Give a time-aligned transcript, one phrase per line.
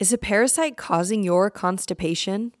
[0.00, 2.52] Is a parasite causing your constipation?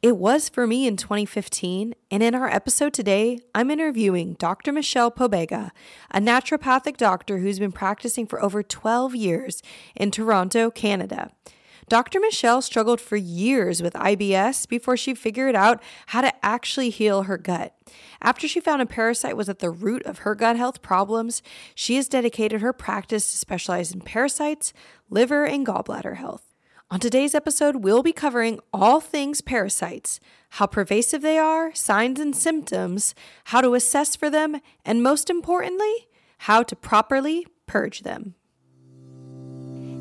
[0.00, 4.72] It was for me in 2015, and in our episode today, I'm interviewing Dr.
[4.72, 5.72] Michelle Pobega,
[6.10, 9.62] a naturopathic doctor who's been practicing for over 12 years
[9.94, 11.30] in Toronto, Canada.
[11.90, 12.20] Dr.
[12.20, 17.36] Michelle struggled for years with IBS before she figured out how to actually heal her
[17.36, 17.74] gut.
[18.22, 21.42] After she found a parasite was at the root of her gut health problems,
[21.74, 24.72] she has dedicated her practice to specialize in parasites,
[25.10, 26.51] liver, and gallbladder health.
[26.92, 32.36] On today's episode, we'll be covering all things parasites, how pervasive they are, signs and
[32.36, 33.14] symptoms,
[33.44, 36.06] how to assess for them, and most importantly,
[36.40, 38.34] how to properly purge them.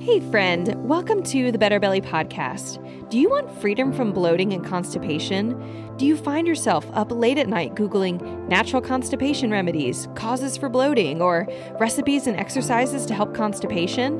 [0.02, 3.10] Hey, friend, welcome to the Better Belly Podcast.
[3.10, 5.96] Do you want freedom from bloating and constipation?
[5.96, 11.22] Do you find yourself up late at night Googling natural constipation remedies, causes for bloating,
[11.22, 11.48] or
[11.80, 14.20] recipes and exercises to help constipation?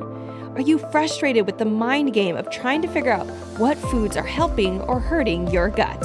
[0.54, 4.26] Are you frustrated with the mind game of trying to figure out what foods are
[4.26, 6.04] helping or hurting your gut?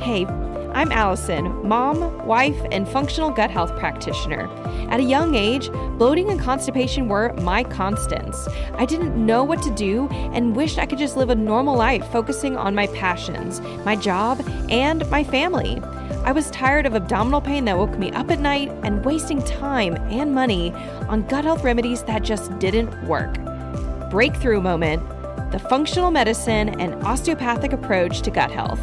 [0.00, 0.26] Hey,
[0.74, 4.48] I'm Allison, mom, wife, and functional gut health practitioner.
[4.90, 8.48] At a young age, bloating and constipation were my constants.
[8.74, 12.04] I didn't know what to do and wished I could just live a normal life
[12.10, 15.80] focusing on my passions, my job, and my family.
[16.24, 19.94] I was tired of abdominal pain that woke me up at night and wasting time
[20.10, 20.72] and money
[21.08, 23.36] on gut health remedies that just didn't work
[24.10, 25.02] breakthrough moment
[25.52, 28.80] the functional medicine and osteopathic approach to gut health.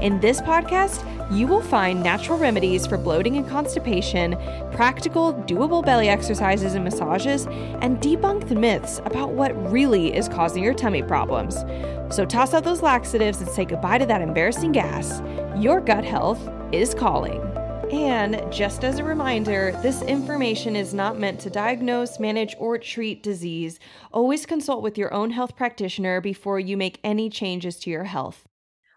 [0.00, 4.36] In this podcast, you will find natural remedies for bloating and constipation,
[4.70, 7.46] practical, doable belly exercises and massages,
[7.80, 11.64] and debunk the myths about what really is causing your tummy problems.
[12.14, 15.22] So toss out those laxatives and say goodbye to that embarrassing gas.
[15.56, 17.53] Your gut health is calling.
[17.90, 23.22] And just as a reminder, this information is not meant to diagnose, manage, or treat
[23.22, 23.78] disease.
[24.10, 28.44] Always consult with your own health practitioner before you make any changes to your health.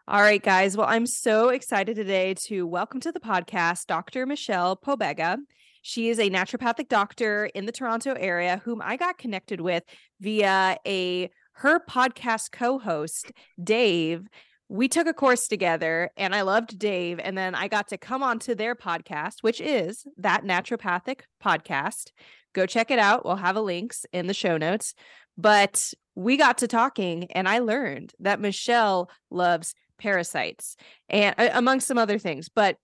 [0.08, 0.78] All right, guys.
[0.78, 4.26] Well, I'm so excited today to welcome to the podcast Dr.
[4.26, 5.38] Michelle Pobega.
[5.82, 9.84] She is a naturopathic doctor in the Toronto area whom I got connected with
[10.22, 14.28] via a her podcast co-host Dave
[14.70, 17.20] we took a course together and I loved Dave.
[17.20, 22.12] And then I got to come on to their podcast, which is that naturopathic podcast.
[22.54, 23.26] Go check it out.
[23.26, 24.94] We'll have a links in the show notes.
[25.38, 30.76] But we got to talking and I learned that Michelle loves parasites
[31.10, 32.50] and uh, among some other things.
[32.50, 32.78] But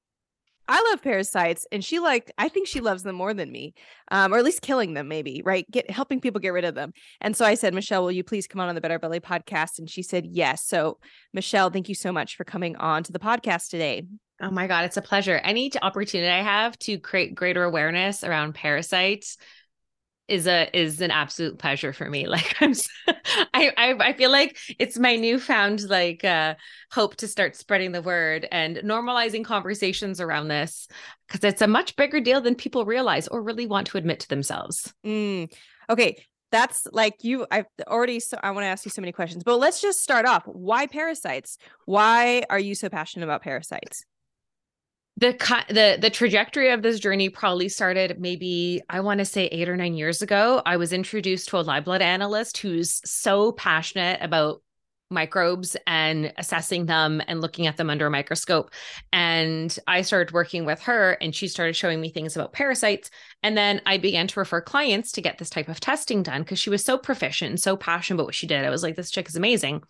[0.67, 3.73] I love parasites, and she like I think she loves them more than me,
[4.11, 6.93] um, or at least killing them, maybe right, get helping people get rid of them.
[7.19, 9.79] And so I said, Michelle, will you please come on on the Better Belly podcast?
[9.79, 10.65] And she said yes.
[10.65, 10.99] So
[11.33, 14.03] Michelle, thank you so much for coming on to the podcast today.
[14.41, 15.35] Oh my God, it's a pleasure.
[15.37, 19.37] Any opportunity I have to create greater awareness around parasites
[20.27, 22.27] is a is an absolute pleasure for me.
[22.33, 22.73] Like i'm
[23.53, 26.55] I, I i feel like it's my newfound like uh
[26.91, 30.87] hope to start spreading the word and normalizing conversations around this
[31.27, 34.29] because it's a much bigger deal than people realize or really want to admit to
[34.29, 34.91] themselves.
[35.05, 35.53] Mm.
[35.89, 39.43] okay that's like you i've already so i want to ask you so many questions
[39.43, 40.43] but let's just start off.
[40.45, 41.57] Why parasites?
[41.85, 44.05] Why are you so passionate about parasites
[45.17, 45.33] the
[45.69, 49.77] the the trajectory of this journey probably started maybe I want to say 8 or
[49.77, 50.61] 9 years ago.
[50.65, 54.61] I was introduced to a live blood analyst who's so passionate about
[55.13, 58.71] microbes and assessing them and looking at them under a microscope.
[59.11, 63.09] And I started working with her and she started showing me things about parasites.
[63.43, 66.59] And then I began to refer clients to get this type of testing done because
[66.59, 68.65] she was so proficient and so passionate about what she did.
[68.65, 69.83] I was like, this chick is amazing.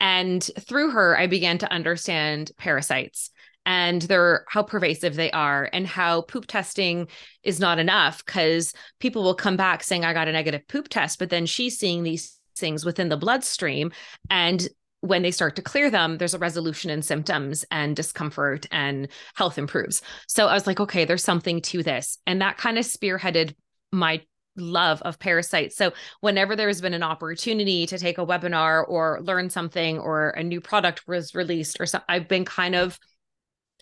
[0.00, 3.30] And through her, I began to understand parasites
[3.66, 7.08] and they're how pervasive they are and how poop testing
[7.42, 11.18] is not enough because people will come back saying i got a negative poop test
[11.18, 13.90] but then she's seeing these things within the bloodstream
[14.30, 14.68] and
[15.00, 19.58] when they start to clear them there's a resolution in symptoms and discomfort and health
[19.58, 23.54] improves so i was like okay there's something to this and that kind of spearheaded
[23.92, 24.20] my
[24.56, 25.76] love of parasites.
[25.76, 30.42] So whenever there's been an opportunity to take a webinar or learn something or a
[30.42, 32.98] new product was released or something, I've been kind of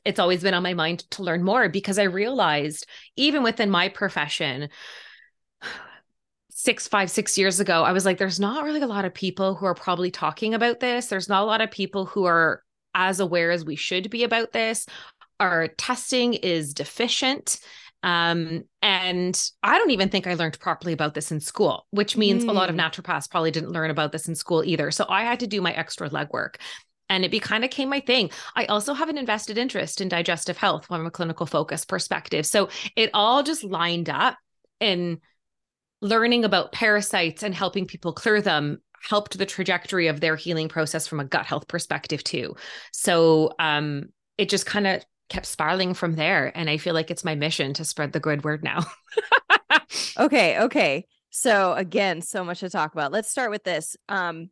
[0.05, 3.89] it's always been on my mind to learn more because I realized even within my
[3.89, 4.69] profession,
[6.51, 9.55] six, five, six years ago, I was like, there's not really a lot of people
[9.55, 11.07] who are probably talking about this.
[11.07, 12.63] There's not a lot of people who are
[12.95, 14.87] as aware as we should be about this.
[15.41, 17.59] Our testing is deficient.
[18.05, 22.45] Um, and I don't even think I learned properly about this in school, which means
[22.45, 22.49] mm.
[22.49, 22.81] a lot of mm.
[22.81, 24.91] naturopaths probably didn't learn about this in school either.
[24.91, 26.57] So I had to do my extra legwork
[27.13, 28.31] and it be kind of came my thing.
[28.57, 32.47] I also have an invested interest in digestive health from a clinical focus perspective.
[32.47, 34.39] So it all just lined up
[34.81, 35.21] in
[36.01, 41.07] learning about parasites and helping people clear them helped the trajectory of their healing process
[41.07, 42.57] from a gut health perspective too.
[42.93, 44.07] So um,
[44.39, 46.51] it just kind of kept spiraling from there.
[46.57, 48.87] And I feel like it's my mission to spread the good word now.
[50.19, 50.61] okay.
[50.61, 51.07] Okay.
[51.29, 53.13] So again, so much to talk about.
[53.13, 53.97] Let's start with this.
[54.09, 54.49] Um,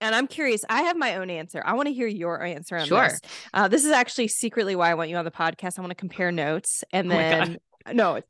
[0.00, 0.64] and I'm curious.
[0.68, 1.62] I have my own answer.
[1.64, 3.08] I want to hear your answer on sure.
[3.08, 3.20] this.
[3.52, 5.78] Uh, this is actually secretly why I want you on the podcast.
[5.78, 8.20] I want to compare notes, and then oh no,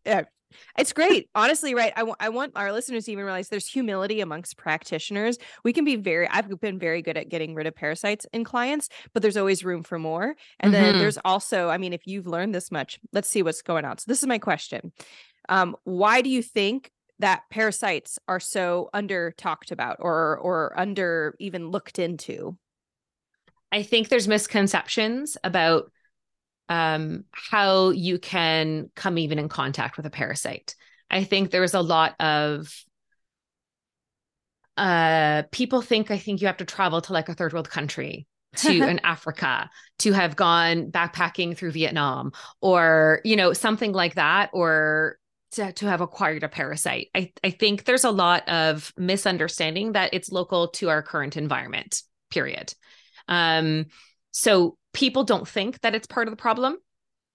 [0.77, 1.29] it's great.
[1.35, 1.93] Honestly, right.
[1.95, 5.39] I, w- I want our listeners to even realize there's humility amongst practitioners.
[5.65, 8.89] We can be very, I've been very good at getting rid of parasites in clients,
[9.13, 10.35] but there's always room for more.
[10.59, 10.83] And mm-hmm.
[10.83, 13.99] then there's also, I mean, if you've learned this much, let's see what's going on.
[13.99, 14.93] So this is my question.
[15.49, 16.91] Um, why do you think
[17.21, 22.57] that parasites are so under talked about or or under even looked into?
[23.73, 25.91] I think there's misconceptions about
[26.69, 30.75] um, how you can come even in contact with a parasite.
[31.11, 32.73] I think there's a lot of
[34.77, 38.27] uh, people think I think you have to travel to like a third world country
[38.57, 39.69] to in Africa
[40.01, 45.19] to have gone backpacking through Vietnam or you know something like that or
[45.53, 47.09] to, to have acquired a parasite.
[47.15, 52.03] I, I think there's a lot of misunderstanding that it's local to our current environment,
[52.31, 52.73] period.
[53.29, 53.87] Um,
[54.31, 56.77] so people don't think that it's part of the problem.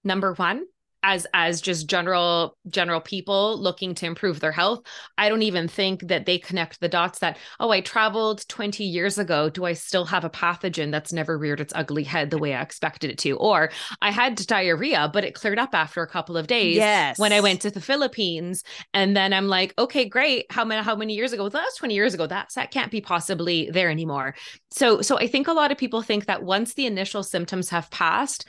[0.04, 0.64] Number one,
[1.06, 4.80] as as just general general people looking to improve their health
[5.16, 9.16] i don't even think that they connect the dots that oh i traveled 20 years
[9.16, 9.48] ago.
[9.48, 12.60] Do i still have a pathogen that's never reared its ugly head the way i
[12.60, 13.36] expected it to?
[13.36, 13.70] Or
[14.02, 17.18] i had diarrhea but it cleared up after a couple of days yes.
[17.18, 18.64] when i went to the philippines.
[18.92, 20.46] And then i'm like okay great.
[20.50, 21.44] How many how many years ago?
[21.44, 22.26] Well, that's 20 years ago.
[22.26, 24.34] That's that can't be possibly there anymore.
[24.72, 27.90] So so i think a lot of people think that once the initial symptoms have
[27.90, 28.44] passed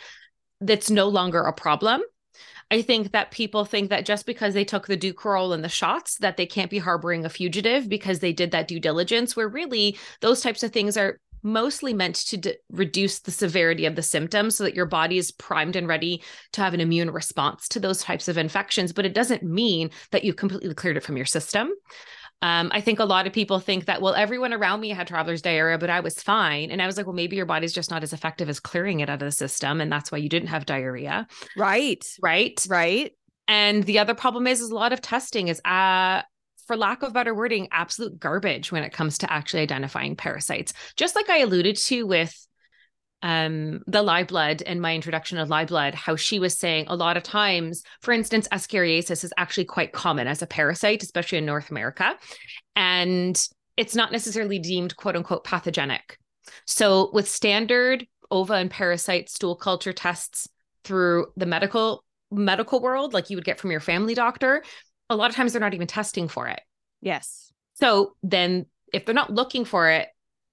[0.59, 2.01] that's no longer a problem
[2.69, 6.17] I think that people think that just because they took the Dukoral and the shots,
[6.17, 9.97] that they can't be harboring a fugitive because they did that due diligence, where really
[10.19, 14.55] those types of things are mostly meant to d- reduce the severity of the symptoms
[14.55, 16.21] so that your body is primed and ready
[16.51, 18.91] to have an immune response to those types of infections.
[18.91, 21.71] But it doesn't mean that you completely cleared it from your system.
[22.41, 25.41] Um, I think a lot of people think that, well, everyone around me had traveler's
[25.41, 26.69] diarrhea, but I was fine.
[26.69, 29.09] And I was like, well, maybe your body's just not as effective as clearing it
[29.09, 29.81] out of the system.
[29.81, 31.27] And that's why you didn't have diarrhea.
[31.55, 32.05] Right.
[32.21, 32.63] Right.
[32.69, 33.13] Right.
[33.47, 36.21] And the other problem is, is a lot of testing is, uh,
[36.67, 40.73] for lack of better wording, absolute garbage when it comes to actually identifying parasites.
[40.95, 42.46] Just like I alluded to with
[43.23, 46.95] um the live blood and my introduction of live blood how she was saying a
[46.95, 51.45] lot of times for instance ascariasis is actually quite common as a parasite especially in
[51.45, 52.15] north america
[52.75, 56.17] and it's not necessarily deemed quote unquote pathogenic.
[56.65, 60.49] So with standard ova and parasite stool culture tests
[60.83, 64.61] through the medical medical world like you would get from your family doctor
[65.09, 66.59] a lot of times they're not even testing for it.
[66.99, 67.51] Yes.
[67.75, 70.09] So then if they're not looking for it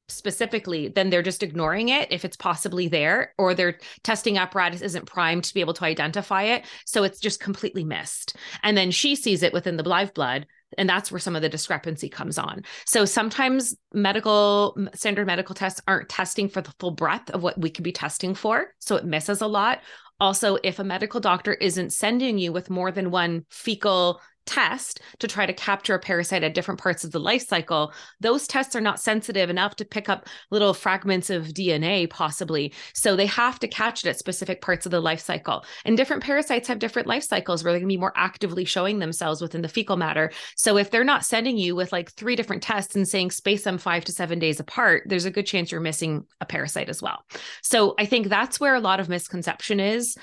[0.08, 5.06] specifically, then they're just ignoring it if it's possibly there, or their testing apparatus isn't
[5.06, 6.64] primed to be able to identify it.
[6.84, 8.36] So it's just completely missed.
[8.62, 10.46] And then she sees it within the live blood.
[10.76, 12.62] And that's where some of the discrepancy comes on.
[12.84, 17.70] So sometimes medical standard medical tests aren't testing for the full breadth of what we
[17.70, 18.74] could be testing for.
[18.80, 19.80] So it misses a lot.
[20.20, 25.28] Also, if a medical doctor isn't sending you with more than one fecal test to
[25.28, 28.80] try to capture a parasite at different parts of the life cycle, those tests are
[28.80, 32.72] not sensitive enough to pick up little fragments of DNA, possibly.
[32.94, 35.64] So they have to catch it at specific parts of the life cycle.
[35.84, 39.40] And different parasites have different life cycles where they can be more actively showing themselves
[39.40, 40.30] within the fecal matter.
[40.56, 43.78] So if they're not sending you with like three different tests and saying space them
[43.78, 47.24] five to seven days apart, there's a good chance you're missing a parasite as well.
[47.62, 50.16] So I think that's where a lot of misconception is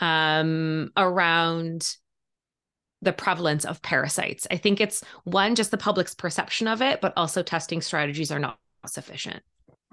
[0.00, 1.96] um, around
[3.02, 4.46] the prevalence of parasites.
[4.50, 8.38] I think it's one, just the public's perception of it, but also testing strategies are
[8.38, 9.42] not sufficient.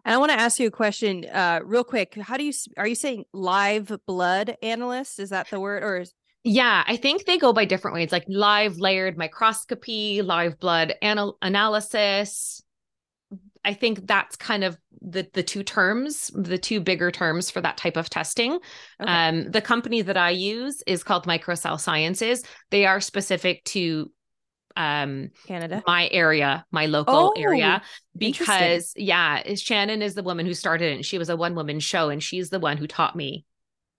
[0.04, 2.16] And I want to ask you a question, uh, real quick.
[2.16, 5.20] How do you are you saying live blood analyst?
[5.20, 8.26] Is that the word, or is- yeah, I think they go by different ways, like
[8.28, 12.62] live layered microscopy, live blood anal- analysis.
[13.66, 17.78] I think that's kind of the the two terms, the two bigger terms for that
[17.78, 18.60] type of testing.
[19.02, 19.12] Okay.
[19.12, 22.44] Um, the company that I use is called Microcell Sciences.
[22.72, 24.12] They are specific to
[24.78, 27.82] um Canada, my area, my local oh, area,
[28.18, 30.96] because yeah, Shannon is the woman who started it.
[30.96, 33.46] And she was a one woman show, and she's the one who taught me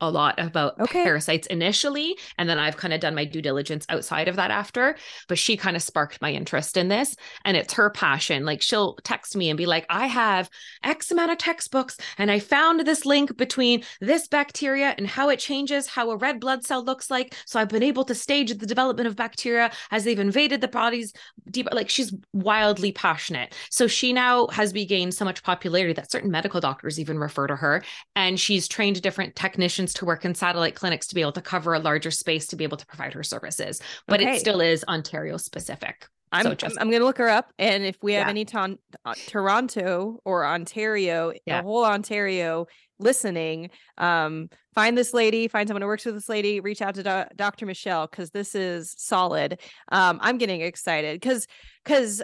[0.00, 1.02] a lot about Okay.
[1.04, 4.96] parasites initially and then I've kind of done my due diligence outside of that after
[5.28, 8.96] but she kind of sparked my interest in this and it's her passion like she'll
[9.04, 10.50] text me and be like I have
[10.84, 15.38] x amount of textbooks and I found this link between this bacteria and how it
[15.38, 18.66] changes how a red blood cell looks like so I've been able to stage the
[18.66, 21.12] development of bacteria as they've invaded the body's
[21.50, 26.30] deep like she's wildly passionate so she now has regained so much popularity that certain
[26.30, 27.82] medical doctors even refer to her
[28.14, 31.74] and she's trained different technicians to work in satellite clinics to be able to cover
[31.74, 34.36] a larger space to be able to provide her services but Okay.
[34.36, 37.84] it still is ontario specific I'm, So I'm, just- I'm gonna look her up, and
[37.84, 38.30] if we have Yeah.
[38.30, 41.58] any ton, uh, Toronto or Ontario, Yeah.
[41.58, 42.66] the whole Ontario
[42.98, 47.04] listening, um, find this lady, find someone who works with this lady, reach out to
[47.04, 47.64] Do- Dr.
[47.64, 49.60] Michelle because this is solid.
[49.92, 51.46] Um, I'm getting excited because
[51.84, 52.22] because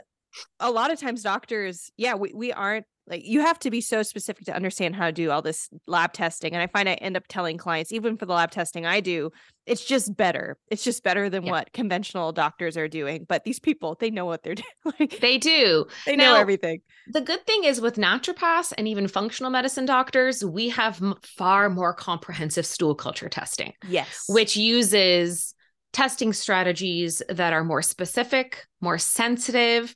[0.58, 4.02] a lot of times doctors, yeah, we, we aren't like you have to be so
[4.02, 6.52] specific to understand how to do all this lab testing.
[6.54, 9.30] And I find I end up telling clients, even for the lab testing I do,
[9.66, 10.56] it's just better.
[10.70, 11.50] It's just better than Yeah.
[11.52, 13.26] what conventional doctors are doing.
[13.28, 14.54] But these people, they know what they're
[14.84, 14.94] doing.
[15.00, 16.80] like, they do they know everything.
[17.08, 21.68] the good thing is with naturopaths and even functional medicine doctors we have m- far
[21.68, 24.26] more comprehensive stool culture testing Yes.
[24.28, 25.54] which uses
[25.92, 29.94] testing strategies that are more specific, more sensitive,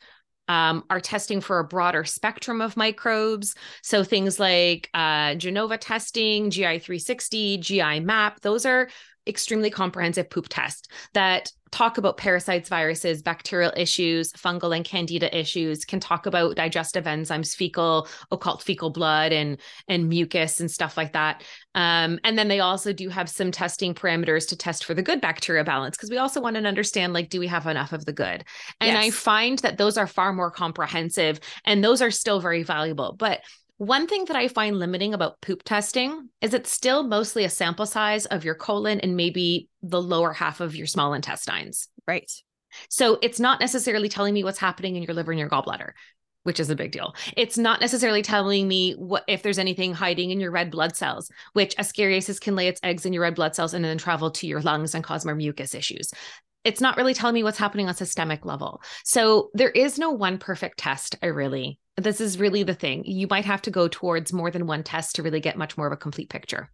[0.48, 3.54] um, are testing for a broader spectrum of microbes.
[3.82, 8.88] So things like uh, Genova testing, GI 360, GI map, those are
[9.26, 15.84] extremely comprehensive poop tests that talk about parasites, viruses, bacterial issues, fungal and candida issues,
[15.84, 21.12] can talk about digestive enzymes, fecal, occult fecal blood and and mucus and stuff like
[21.12, 21.42] that.
[21.74, 25.20] Um, and then they also do have some testing parameters to test for the good
[25.20, 28.12] bacteria balance because we also want to understand like, do we have enough of the
[28.12, 28.44] good?
[28.80, 33.14] And I find that those are far more comprehensive and those are still very valuable.
[33.18, 33.40] But
[33.78, 37.86] one thing that I find limiting about poop testing is it's still mostly a sample
[37.86, 41.88] size of your colon and maybe the lower half of your small intestines.
[42.06, 42.30] right.
[42.90, 45.92] So it's not necessarily telling me what's happening in your liver and your gallbladder,
[46.42, 47.14] which is a big deal.
[47.36, 51.30] It's not necessarily telling me what if there's anything hiding in your red blood cells,
[51.54, 54.46] which ascariasis can lay its eggs in your red blood cells and then travel to
[54.46, 56.10] your lungs and cause more mucus issues.
[56.66, 58.82] It's not really telling me what's happening on systemic level.
[59.04, 61.14] So there is no one perfect test.
[61.22, 63.04] I really, this is really the thing.
[63.04, 65.86] You might have to go towards more than one test to really get much more
[65.86, 66.72] of a complete picture.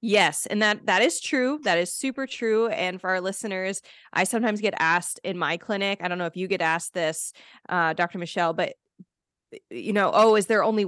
[0.00, 1.60] Yes, and that that is true.
[1.62, 2.68] That is super true.
[2.68, 3.80] And for our listeners,
[4.12, 6.00] I sometimes get asked in my clinic.
[6.02, 7.32] I don't know if you get asked this,
[7.68, 8.18] uh, Dr.
[8.18, 8.74] Michelle, but
[9.70, 10.86] you know, oh, is there only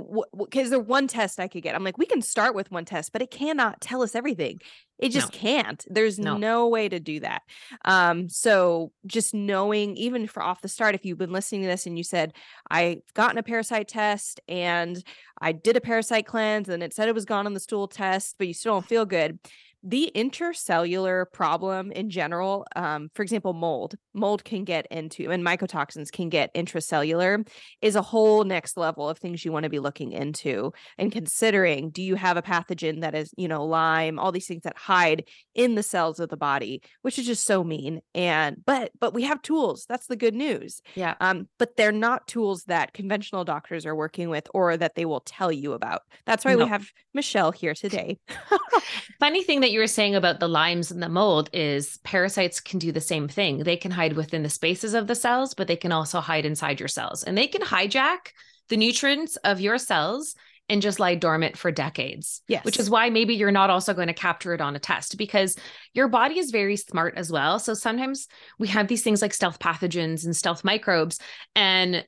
[0.54, 1.74] is there one test I could get?
[1.74, 4.60] I'm like, we can start with one test, but it cannot tell us everything.
[4.98, 5.82] It just can't.
[5.88, 6.36] There's No.
[6.36, 6.68] no.
[6.68, 7.42] way to do that.
[7.86, 11.86] Um, so just knowing, even for off the start, if you've been listening to this
[11.86, 12.34] and you said,
[12.70, 15.02] I've gotten a parasite test and
[15.40, 18.36] I did a parasite cleanse and it said it was gone on the stool test,
[18.36, 19.38] but you still don't feel good.
[19.82, 26.12] The intercellular problem in general, um, for example, mold, mold can get into, and mycotoxins
[26.12, 27.48] can get intracellular,
[27.80, 31.90] is a whole next level of things you want to be looking into and considering.
[31.90, 35.24] Do you have a pathogen that is, you know, Lyme, all these things that hide
[35.54, 38.00] in the cells of the body, which is just so mean.
[38.14, 39.86] And but but we have tools.
[39.88, 40.82] That's the good news.
[40.94, 41.14] Yeah.
[41.20, 45.20] Um, but they're not tools that conventional doctors are working with or that they will
[45.20, 46.02] tell you about.
[46.26, 46.64] That's why No.
[46.64, 48.18] we have Michelle here today.
[49.20, 52.78] Funny thing that you were saying about the Lymes and the mold is parasites can
[52.78, 53.58] do the same thing.
[53.58, 56.80] They can hide within the spaces of the cells, but they can also hide inside
[56.80, 57.24] your cells.
[57.24, 58.32] And they can hijack
[58.68, 60.34] the nutrients of your cells
[60.70, 62.42] and just lie dormant for decades.
[62.46, 62.64] Yes.
[62.64, 65.56] Which is why maybe you're not also going to capture it on a test because
[65.94, 67.58] your body is very smart as well.
[67.58, 71.18] So sometimes we have these things like stealth pathogens and stealth microbes.
[71.56, 72.06] And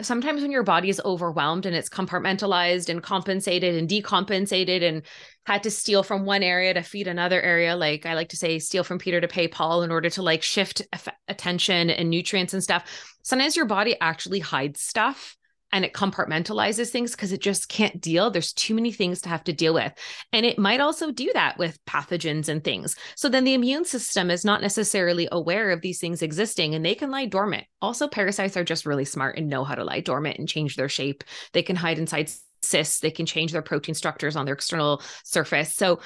[0.00, 5.02] sometimes when your body is overwhelmed and it's compartmentalized and compensated and decompensated and
[5.44, 8.58] had to steal from one area to feed another area like i like to say
[8.58, 10.82] steal from peter to pay paul in order to like shift
[11.26, 15.37] attention and nutrients and stuff sometimes your body actually hides stuff
[15.72, 18.30] and it compartmentalizes things because it just can't deal.
[18.30, 19.92] There's too many things to have to deal with.
[20.32, 22.96] And it might also do that with pathogens and things.
[23.16, 26.94] So then the immune system is not necessarily aware of these things existing and they
[26.94, 27.64] can lie dormant.
[27.82, 30.88] Also parasites are just really smart and know how to lie dormant and change their
[30.88, 31.24] shape.
[31.52, 32.30] They can hide inside
[32.62, 35.74] cysts they can change their protein structures on their external surface.
[35.74, 36.00] So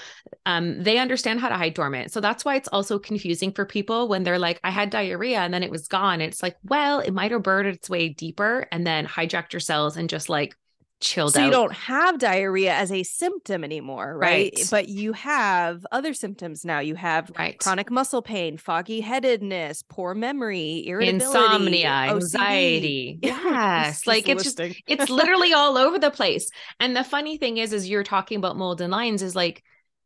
[0.47, 2.12] um, they understand how to hide dormant.
[2.12, 5.52] So that's why it's also confusing for people when they're like i had diarrhea and
[5.52, 6.21] then it was gone.
[6.21, 9.97] It's like well it might have burrowed its way deeper and then hijacked your cells
[9.97, 10.56] and just like
[11.02, 14.52] chilled so out you don't have diarrhea as a symptom anymore, right?
[14.56, 14.68] Right.
[14.71, 16.78] But you have other symptoms now.
[16.80, 22.12] You have right chronic muscle pain, foggy headedness, poor memory, irritability, insomnia OCD.
[22.12, 27.59] anxiety yes like it's just it's literally all over the place and the funny thing
[27.59, 29.62] is is you're talking about mold and Lymes is like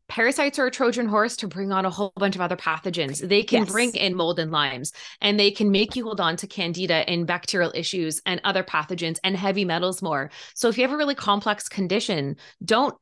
[0.08, 3.26] parasites are a Trojan horse to bring on a whole bunch of other pathogens.
[3.26, 3.72] They can yes.
[3.72, 7.26] bring in mold and Lymes and they can make you hold on to candida and
[7.26, 10.30] bacterial issues and other pathogens and heavy metals more.
[10.54, 12.94] So if you have a really complex condition, don't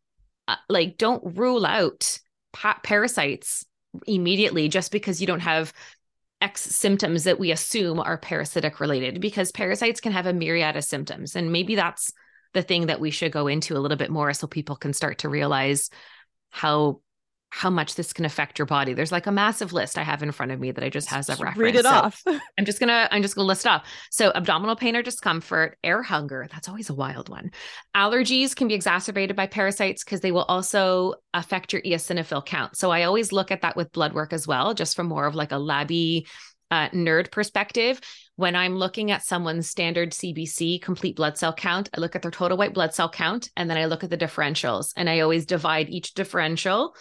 [0.49, 2.19] uh, like don't rule out
[2.53, 3.65] pa- parasites
[4.07, 5.73] immediately just because you don't have
[6.41, 10.85] X symptoms that we assume are parasitic related because parasites can have a myriad of
[10.85, 12.13] symptoms and maybe that's
[12.53, 15.19] the thing that we should go into a little bit more so people can start
[15.19, 15.91] to realize
[16.55, 17.01] how
[17.51, 18.95] how much this can affect your body.
[18.95, 21.29] There's like a massive list I have in front of me that I just has
[21.29, 21.59] a reference.
[21.59, 22.23] Read it so off.
[22.59, 23.87] I'm just gonna I'm just gonna list off.
[24.11, 27.51] So abdominal pain or discomfort, air hunger, that's always a wild one.
[27.95, 32.77] Allergies can be exacerbated by parasites because they will also affect your eosinophil count.
[32.77, 35.35] So I always look at that with blood work as well, just from more of
[35.35, 36.27] like a labby
[36.71, 38.01] uh, nerd perspective,
[38.37, 42.31] when I'm looking at someone's standard CBC complete blood cell count, I look at their
[42.31, 45.47] total white blood cell count and then I look at the differentials and I always
[45.47, 46.95] divide each differential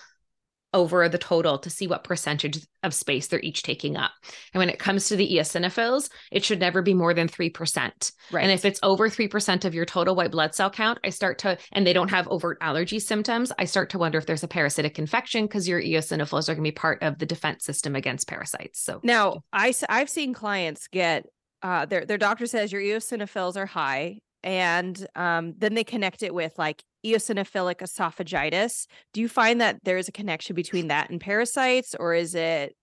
[0.73, 4.11] over the total to see what percentage of space they're each taking up.
[4.53, 8.11] And when it comes to the eosinophils, it should never be more than 3%.
[8.31, 8.41] Right.
[8.41, 11.57] And if it's over 3% of your total white blood cell count, I start to,
[11.71, 14.99] and they don't have overt allergy symptoms, I start to wonder if there's a parasitic
[14.99, 18.81] infection because your eosinophils are going to be part of the defense system against parasites.
[18.81, 21.25] So now I, I've seen clients get,
[21.61, 26.33] uh, their, their doctor says your eosinophils are high and um, then they connect it
[26.33, 28.87] with like eosinophilic esophagitis.
[29.13, 32.75] Do you find that there is a connection between that and parasites, or is it?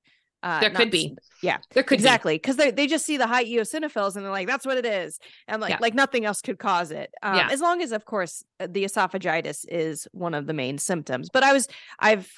[0.43, 1.17] Uh, there could be.
[1.43, 4.47] Yeah, there could exactly because they they just see the high eosinophils and they're like,
[4.47, 5.79] that's what it is, and like yeah.
[5.81, 7.11] like nothing else could cause it.
[7.23, 7.49] Um, yeah.
[7.51, 11.29] As long as, of course, uh, the esophagitis is one of the main symptoms.
[11.31, 12.31] But I was I've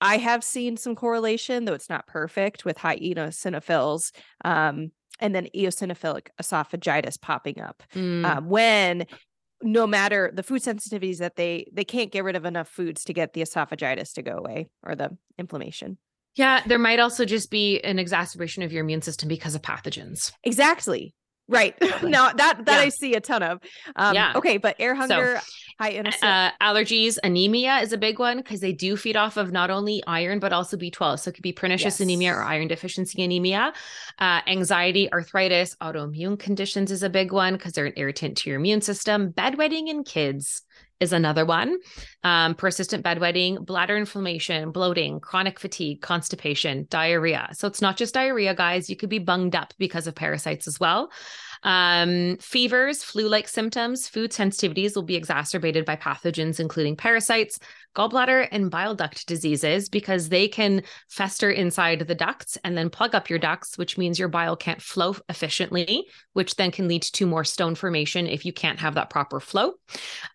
[0.00, 4.12] I have seen some correlation, though it's not perfect, with high eosinophils.
[4.44, 8.24] Um, and then eosinophilic esophagitis popping up mm.
[8.24, 9.06] um, when
[9.62, 13.12] no matter the food sensitivities that they they can't get rid of enough foods to
[13.12, 15.98] get the esophagitis to go away or the inflammation.
[16.34, 20.32] Yeah there might also just be an exacerbation of your immune system because of pathogens.
[20.42, 21.14] Exactly
[21.48, 21.74] Right.
[22.02, 22.78] now that that yeah.
[22.78, 23.60] I see a ton of.
[23.96, 24.32] Um, yeah.
[24.36, 25.46] Okay, but air hunger, so,
[25.78, 29.70] high uh, allergies, anemia is a big one because they do feed off of not
[29.70, 31.18] only iron but also B12.
[31.20, 32.00] So it could be pernicious yes.
[32.00, 33.72] anemia or iron deficiency anemia.
[34.18, 38.58] Uh, anxiety, arthritis, autoimmune conditions is a big one because they're an irritant to your
[38.58, 39.32] immune system.
[39.32, 40.62] Bedwetting in kids
[41.02, 41.78] is another one.
[42.22, 47.48] Um, persistent bedwetting, bladder inflammation, bloating, chronic fatigue, constipation, diarrhea.
[47.52, 48.88] So it's not just diarrhea, guys.
[48.88, 51.10] You could be bunged up because of parasites as well.
[51.64, 57.58] Um, fevers, flu like symptoms, food sensitivities will be exacerbated by pathogens, including parasites,
[57.94, 63.14] gallbladder and bile duct diseases because they can fester inside the ducts and then plug
[63.14, 67.26] up your ducts, which means your bile can't flow efficiently, which then can lead to
[67.26, 69.74] more stone formation if you can't have that proper flow.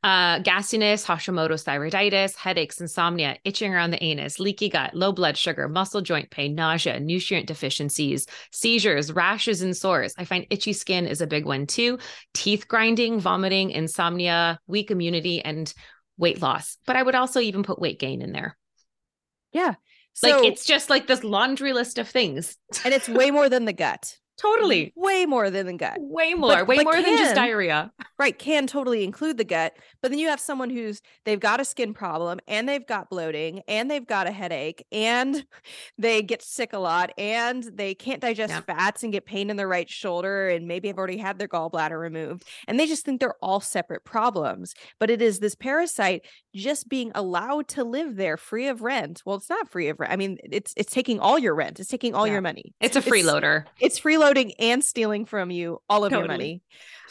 [0.03, 5.67] Uh, gassiness, Hashimoto's thyroiditis, headaches, insomnia, itching around the anus, leaky gut, low blood sugar,
[5.67, 10.13] muscle joint pain, nausea, nutrient deficiencies, seizures, rashes, and sores.
[10.17, 11.99] I find itchy skin is a big one too.
[12.33, 15.73] Teeth grinding, vomiting, insomnia, weak immunity, and
[16.17, 18.57] weight loss, but I would also even put weight gain in there.
[19.53, 19.75] Yeah.
[20.13, 22.57] So, like it's just like this laundry list of things.
[22.83, 24.17] and it's way more than the gut.
[24.37, 24.93] Totally.
[24.95, 25.97] Way more than the gut.
[25.99, 26.57] Way more.
[26.57, 27.91] But, way but more can, than just diarrhea.
[28.19, 28.37] Right.
[28.37, 29.75] Can totally include the gut.
[30.01, 33.61] But then you have someone who's they've got a skin problem and they've got bloating
[33.67, 35.43] and they've got a headache and
[35.97, 38.61] they get sick a lot and they can't digest yeah.
[38.61, 41.99] fats and get pain in their right shoulder and maybe have already had their gallbladder
[41.99, 42.43] removed.
[42.67, 44.75] And they just think they're all separate problems.
[44.99, 49.23] But it is this parasite just being allowed to live there free of rent.
[49.25, 50.13] Well, it's not free of rent.
[50.13, 51.79] I mean, it's it's taking all your rent.
[51.79, 52.33] It's taking all yeah.
[52.33, 52.75] your money.
[52.79, 53.65] It's a freeloader.
[53.79, 54.26] It's, it's freeloader
[54.59, 56.21] and stealing from you all of totally.
[56.21, 56.61] your money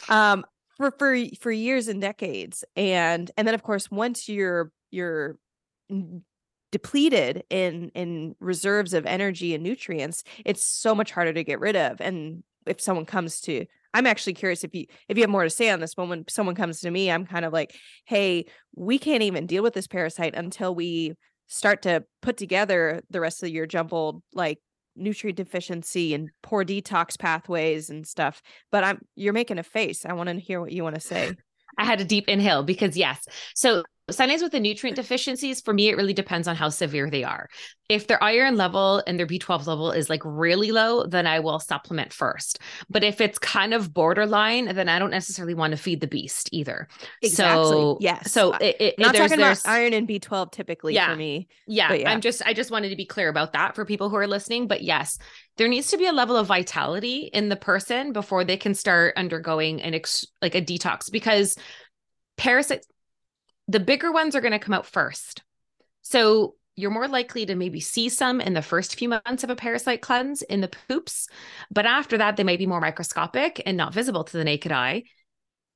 [0.09, 0.45] um
[0.77, 5.37] for for for years and decades and and then of course once you're you're
[6.71, 11.75] depleted in in reserves of energy and nutrients it's so much harder to get rid
[11.75, 15.43] of and if someone comes to i'm actually curious if you if you have more
[15.43, 17.73] to say on this but when someone comes to me i'm kind of like
[18.05, 21.13] hey we can't even deal with this parasite until we
[21.47, 24.59] start to put together the rest of your jumbled like
[24.97, 28.41] nutrient deficiency and poor detox pathways and stuff.
[28.71, 30.05] But I'm you're making a face.
[30.05, 31.35] I want to hear what you want to say.
[31.77, 33.27] I had a deep inhale because yes.
[33.53, 37.25] So Sometimes with the nutrient deficiencies, for me, it really depends on how severe they
[37.25, 37.49] are.
[37.89, 41.59] If their iron level and their B12 level is like really low, then I will
[41.59, 42.59] supplement first.
[42.89, 46.47] But if it's kind of borderline, then I don't necessarily want to feed the beast
[46.53, 46.87] either.
[47.21, 47.65] Exactly.
[47.65, 48.31] So, yes.
[48.31, 51.49] So uh, it, it, not talking about iron and B12 typically yeah, for me.
[51.67, 52.09] Yeah, yeah.
[52.09, 54.67] I'm just, I just wanted to be clear about that for people who are listening.
[54.67, 55.17] But yes,
[55.57, 59.15] there needs to be a level of vitality in the person before they can start
[59.17, 61.57] undergoing an ex, like a detox because
[62.37, 62.87] parasites
[63.67, 65.43] the bigger ones are going to come out first.
[66.01, 69.55] So you're more likely to maybe see some in the first few months of a
[69.55, 71.27] parasite cleanse in the poops.
[71.71, 75.03] But after that, they might be more microscopic and not visible to the naked eye.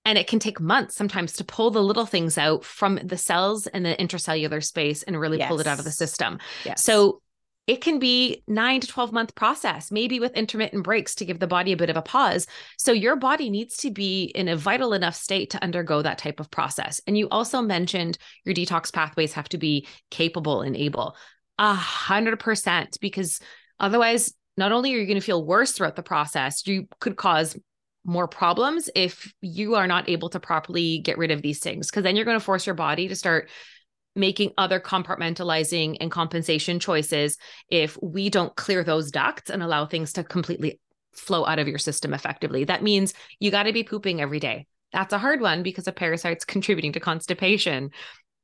[0.05, 3.67] And it can take months sometimes to pull the little things out from the cells
[3.67, 5.47] and the intracellular space and really yes.
[5.47, 6.39] pull it out of the system.
[6.65, 6.83] Yes.
[6.83, 7.21] So
[7.67, 11.47] it can be nine to 12 month process, maybe with intermittent breaks to give the
[11.47, 12.47] body a bit of a pause.
[12.77, 16.39] So your body needs to be in a vital enough state to undergo that type
[16.39, 16.99] of process.
[17.05, 21.15] And you also mentioned your detox pathways have to be capable and able.
[21.59, 23.39] A hundred percent, because
[23.79, 27.57] otherwise, not only are you going to feel worse throughout the process, you could cause
[28.03, 32.03] more problems if you are not able to properly get rid of these things because
[32.03, 33.49] then you're going to force your body to start
[34.15, 37.37] making other compartmentalizing and compensation choices
[37.69, 40.79] if we don't clear those ducts and allow things to completely
[41.13, 42.63] flow out of your system effectively.
[42.63, 44.67] That means you got to be pooping every day.
[44.93, 47.91] That's a hard one because of parasites contributing to constipation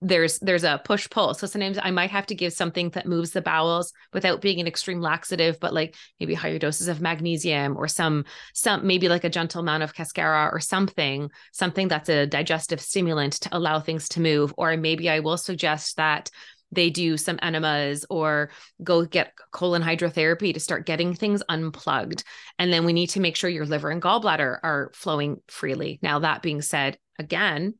[0.01, 1.33] there's there's a push pull.
[1.33, 4.67] So sometimes i might have to give something that moves the bowels without being an
[4.67, 9.29] extreme laxative but like maybe higher doses of magnesium or some some maybe like a
[9.29, 14.21] gentle amount of cascara or something something that's a digestive stimulant to allow things to
[14.21, 14.53] move.
[14.57, 16.29] Or maybe i will suggest that
[16.71, 18.49] they do some enemas or
[18.83, 22.25] go get colon hydrotherapy to start getting things unplugged.
[22.59, 25.97] And then we need to make sure your liver and gallbladder are flowing freely.
[26.01, 27.75] Now that being said again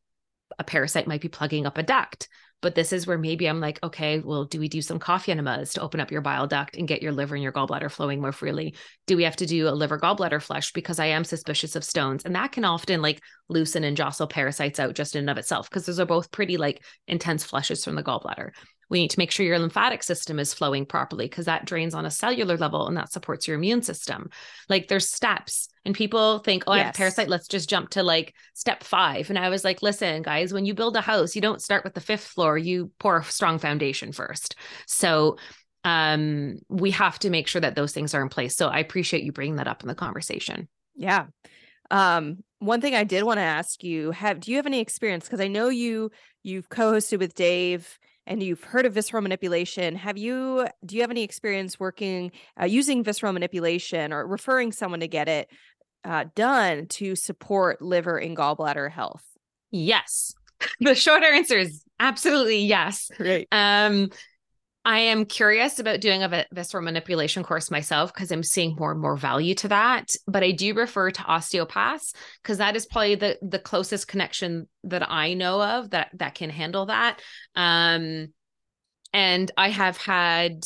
[0.60, 2.28] a parasite might be plugging up a duct.
[2.60, 5.74] But this is where maybe I'm like, okay, well, do we do some coffee enemas
[5.74, 8.32] to open up your bile duct and get your liver and your gallbladder flowing more
[8.32, 8.74] freely?
[9.06, 12.26] Do we have to do a liver gallbladder flush because I am suspicious of stones?
[12.26, 15.70] And that can often like loosen and jostle parasites out just in and of itself
[15.70, 18.50] because those are both pretty like intense flushes from the gallbladder.
[18.90, 22.06] We need to make sure your lymphatic system is flowing properly because that drains on
[22.06, 24.30] a cellular level and that supports your immune system.
[24.70, 26.82] Like there's steps, and people think, oh, yes.
[26.82, 27.30] I have a parasite.
[27.30, 29.30] Let's just jump to like step five.
[29.30, 31.94] And I was like, listen, guys, when you build a house, you don't start with
[31.94, 34.58] the fifth floor, you pour a strong foundation first.
[34.86, 35.38] So
[35.86, 38.58] um, we have to make sure that those things are in place.
[38.58, 40.68] So I appreciate you bringing that up in the conversation.
[40.94, 41.28] Yeah.
[41.90, 45.24] Um, one thing I did want to ask you have do you have any experience
[45.24, 46.12] because I know you
[46.44, 47.98] you've co-hosted with Dave
[48.28, 52.66] and you've heard of visceral manipulation have you do you have any experience working uh,
[52.66, 55.50] using visceral manipulation or referring someone to get it
[56.04, 59.24] uh, done to support liver and gallbladder health
[59.72, 60.34] yes
[60.80, 64.10] the short answer is absolutely yes right um
[64.88, 69.02] I am curious about doing a visceral manipulation course myself because I'm seeing more and
[69.02, 70.16] more value to that.
[70.28, 75.12] But I do refer to osteopaths because that is probably the the closest connection that
[75.12, 77.22] I know of that that can handle that.
[77.54, 78.30] Um,
[79.12, 80.66] and I have had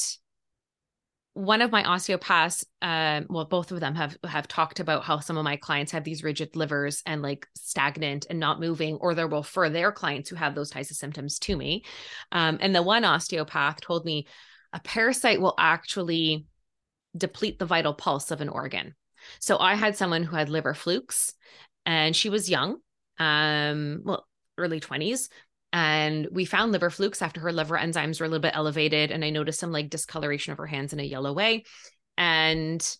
[1.34, 5.38] one of my osteopaths um well both of them have have talked about how some
[5.38, 9.24] of my clients have these rigid livers and like stagnant and not moving or they
[9.24, 11.84] will refer their clients who have those types of symptoms to me.
[12.34, 14.28] Um and the one osteopath told me
[14.74, 16.46] a parasite will actually
[17.16, 18.94] deplete the vital pulse of an organ.
[19.40, 21.34] So i had someone who had liver flukes
[21.86, 22.78] and she was young
[23.20, 25.30] um well early 20s
[25.74, 29.24] and we found liver flukes after her liver enzymes were a little bit elevated and
[29.24, 31.64] i noticed some like discoloration of her hands in a yellow way.
[32.18, 32.98] And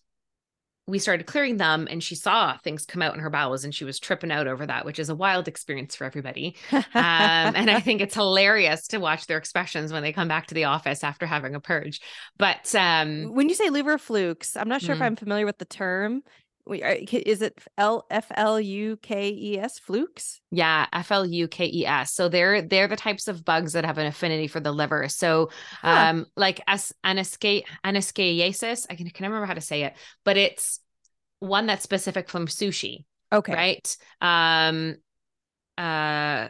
[0.88, 3.84] we started clearing them and she saw things come out in her bowels and she
[3.84, 6.56] was tripping out over that which is a wild experience for everybody.
[6.72, 10.54] Um, and i think it's hilarious to watch their expressions when they come back to
[10.54, 12.00] the office after having a purge.
[12.36, 14.98] But um, when you say liver flukes i'm not sure mm.
[14.98, 16.22] if i'm familiar with the term
[16.70, 20.40] is it L F L U K E S flukes?
[20.50, 22.12] Yeah, F L U K E S.
[22.12, 25.08] So they're they're the types of bugs that have an affinity for the liver.
[25.08, 25.90] So huh.
[25.90, 29.94] um like as Anisakiasis, I can, can remember how to say it,
[30.24, 30.80] but it's
[31.40, 33.04] one that's specific from sushi.
[33.32, 33.52] Okay.
[33.52, 33.96] Right.
[34.20, 34.96] Um
[35.76, 36.48] uh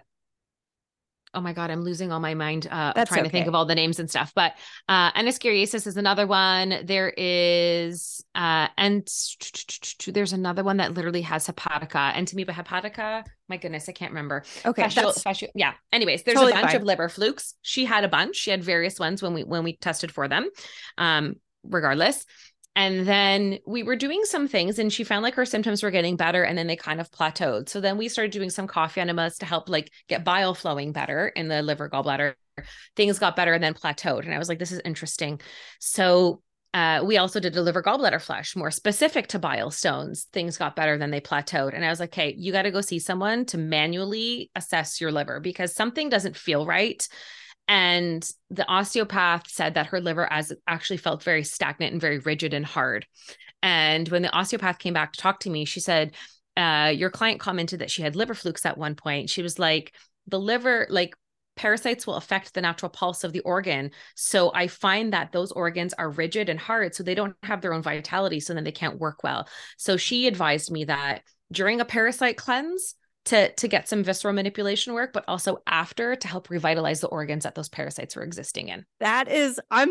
[1.35, 3.29] oh my god, I'm losing all my mind uh That's trying okay.
[3.29, 4.33] to think of all the names and stuff.
[4.35, 4.55] But
[4.89, 6.81] uh Anisakiasis is another one.
[6.85, 9.07] There is uh and
[10.07, 13.25] there's another one that literally has hepatica, and Entamoeba hepatica.
[13.49, 14.45] My goodness, I can't remember.
[14.65, 15.73] Okay, fascial, fascial, yeah.
[15.93, 16.77] Anyways, there's totally a bunch fine.
[16.77, 17.55] of liver flukes.
[17.63, 18.37] She had a bunch.
[18.37, 20.49] She had various ones when we when we tested for them.
[20.99, 22.25] Um, regardless.
[22.75, 26.17] And then we were doing some things and she found like her symptoms were getting
[26.17, 27.69] better and then they kind of plateaued.
[27.69, 31.29] So then we started doing some coffee enemas to help like get bile flowing better
[31.29, 32.35] in the liver gallbladder.
[32.97, 34.25] Things got better and then plateaued.
[34.25, 35.41] And I was like, this is interesting.
[35.81, 40.27] So uh, we also did a liver gallbladder flush more specific to bile stones.
[40.33, 41.75] Things got better than they plateaued.
[41.75, 45.13] And I was like, okay, you got to go see someone to manually assess your
[45.13, 47.07] liver because something doesn't feel right
[47.69, 52.55] and the osteopath said that her liver as actually felt very stagnant and very rigid
[52.55, 53.07] and hard.
[53.63, 56.13] And when the osteopath came back to talk to me, she said,
[56.57, 59.31] uh, your client commented that she had liver flukes at one point.
[59.31, 59.95] She was like,
[60.27, 61.15] the liver, like
[61.57, 63.91] parasites will affect the natural pulse of the organ.
[64.17, 67.73] So I find that those organs are rigid and hard, so they don't have their
[67.73, 69.49] own vitality, so then they can't work well.
[69.77, 72.95] So she advised me that during a parasite cleanse,
[73.25, 77.45] to to get some visceral manipulation work but also after to help revitalize the organs
[77.45, 78.85] that those parasites were existing in.
[79.01, 79.91] That is i'm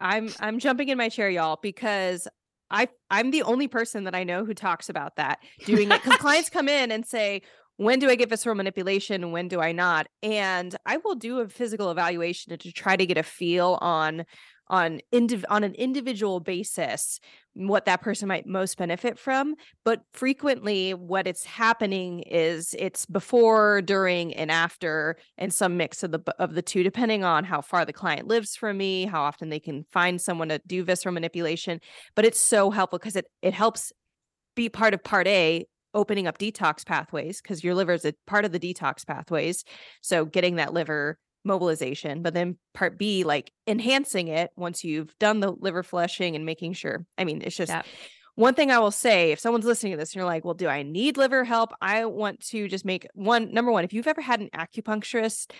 [0.00, 2.26] i'm i'm jumping in my chair y'all because
[2.70, 6.02] i i'm the only person that i know who talks about that doing it.
[6.02, 7.42] Because clients come in and say
[7.76, 9.32] when do I get visceral manipulation?
[9.32, 10.06] When do I not?
[10.22, 14.24] And I will do a physical evaluation to try to get a feel on
[14.68, 17.20] on indiv- on an individual basis
[17.54, 23.80] what that person might most benefit from but frequently what it's happening is it's before
[23.82, 27.84] during and after and some mix of the of the two depending on how far
[27.84, 31.80] the client lives from me how often they can find someone to do visceral manipulation
[32.16, 33.92] but it's so helpful because it it helps
[34.56, 35.64] be part of part A
[35.96, 39.64] opening up detox pathways because your liver is a part of the detox pathways.
[40.02, 45.40] So getting that liver mobilization, but then part B, like enhancing it once you've done
[45.40, 47.06] the liver flushing and making sure.
[47.16, 47.82] I mean, it's just yeah.
[48.34, 50.68] one thing I will say if someone's listening to this and you're like, well, do
[50.68, 51.72] I need liver help?
[51.80, 55.52] I want to just make one number one, if you've ever had an acupuncturist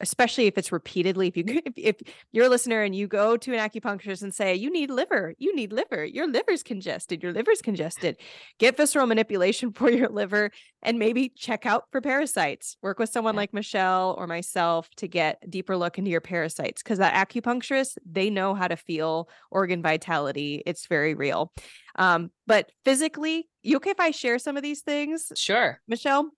[0.00, 1.96] especially if it's repeatedly if you if, if
[2.32, 5.54] you're a listener and you go to an acupuncturist and say you need liver you
[5.54, 8.16] need liver your liver's congested your liver's congested
[8.58, 10.50] get visceral manipulation for your liver
[10.82, 12.76] and maybe check out for parasites.
[12.82, 16.82] Work with someone like michelle or myself to get a deeper look into your parasites
[16.82, 21.52] because that acupuncturist they know how to feel organ vitality it's very real.
[21.96, 25.80] Um but physically you okay if i share some of these things sure.
[25.86, 26.30] Michelle?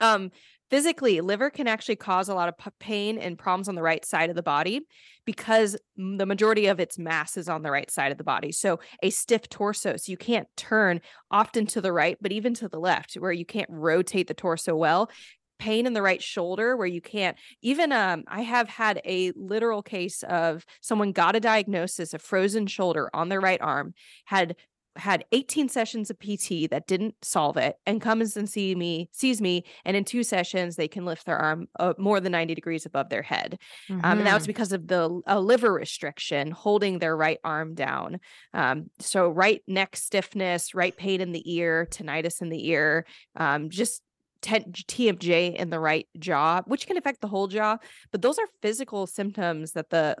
[0.00, 0.30] Um
[0.72, 4.30] physically liver can actually cause a lot of pain and problems on the right side
[4.30, 4.80] of the body
[5.26, 8.50] because the majority of its mass is on the right side of the body.
[8.50, 12.68] So a stiff torso so you can't turn often to the right but even to
[12.68, 15.10] the left where you can't rotate the torso well.
[15.58, 19.82] Pain in the right shoulder where you can't even um I have had a literal
[19.82, 23.92] case of someone got a diagnosis of frozen shoulder on their right arm
[24.24, 24.56] had
[24.96, 29.40] had 18 sessions of PT that didn't solve it and comes and see me sees
[29.40, 32.84] me and in two sessions they can lift their arm uh, more than 90 degrees
[32.84, 34.04] above their head mm-hmm.
[34.04, 34.48] um, and that was mm-hmm.
[34.48, 38.20] because of the a liver restriction holding their right arm down
[38.54, 43.70] um, so right neck stiffness right pain in the ear tinnitus in the ear um,
[43.70, 44.02] just
[44.42, 47.78] TMJ in the right jaw, which can affect the whole jaw.
[48.10, 50.16] But those are physical symptoms that the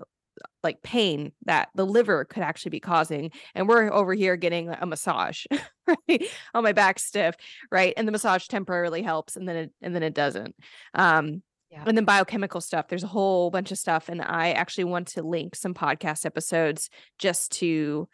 [0.62, 4.86] like pain that the liver could actually be causing and we're over here getting a
[4.86, 5.44] massage
[5.86, 7.34] right on my back stiff
[7.70, 10.54] right and the massage temporarily helps and then it and then it doesn't
[10.94, 11.82] um yeah.
[11.86, 15.22] and then biochemical stuff there's a whole bunch of stuff and i actually want to
[15.22, 18.08] link some podcast episodes just to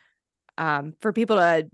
[0.56, 1.68] um for people to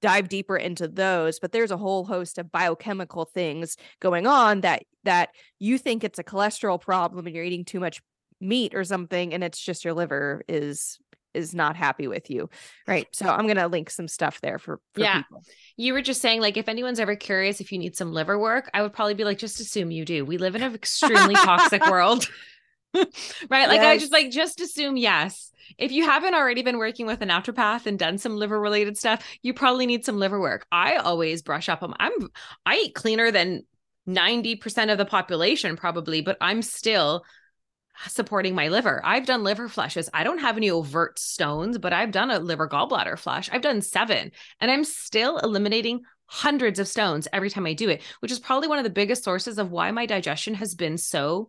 [0.00, 4.82] dive deeper into those but there's a whole host of biochemical things going on that
[5.04, 8.00] that you think it's a cholesterol problem and you're eating too much
[8.42, 10.98] meat or something and it's just your liver is
[11.34, 12.50] is not happy with you
[12.86, 13.06] right?
[13.12, 15.22] So i'm gonna link some stuff there for, for yeah.
[15.22, 15.44] people.
[15.76, 18.70] you were just saying like if anyone's ever curious if you need some liver work
[18.74, 20.24] i would probably be like just assume you do.
[20.24, 22.28] We live in an extremely toxic world.
[23.48, 23.68] Right?
[23.68, 23.86] Like yes.
[23.86, 25.50] i just like just assume yes.
[25.78, 29.26] If you haven't already been working with a naturopath and done some liver related stuff
[29.40, 30.66] you probably need some liver work.
[30.70, 32.12] I always brush up on i'm
[32.66, 33.62] i eat cleaner than
[34.06, 37.24] 90% of the population probably but i'm still
[38.08, 39.00] supporting my liver.
[39.04, 40.08] I've done liver flushes.
[40.12, 43.48] I don't have any overt stones, but I've done a liver gallbladder flush.
[43.52, 48.02] I've done seven, and I'm still eliminating hundreds of stones every time I do it,
[48.20, 51.48] which is probably one of the biggest sources of why my digestion has been so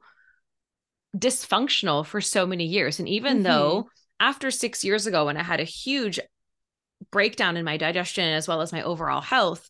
[1.16, 3.00] dysfunctional for so many years.
[3.00, 3.44] And even mm-hmm.
[3.44, 3.90] though
[4.20, 6.20] after six years ago, when I had a huge
[7.12, 9.70] breakdown in my digestion as well as my overall health,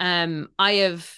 [0.00, 1.08] um, I have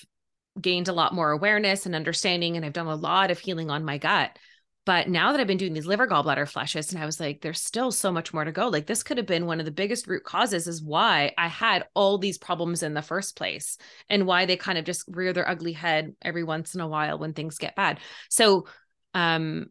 [0.60, 3.84] gained a lot more awareness and understanding, and I've done a lot of healing on
[3.84, 4.36] my gut.
[4.84, 7.60] But now that I've been doing these liver gallbladder flushes, and I was like, there's
[7.60, 8.68] still so much more to go.
[8.68, 11.86] Like, this could have been one of the biggest root causes, is why I had
[11.94, 15.48] all these problems in the first place, and why they kind of just rear their
[15.48, 18.00] ugly head every once in a while when things get bad.
[18.28, 18.66] So,
[19.14, 19.66] um,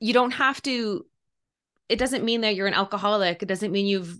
[0.00, 1.06] you don't have to
[1.88, 3.42] it doesn't mean that you're an alcoholic.
[3.42, 4.18] It doesn't mean you've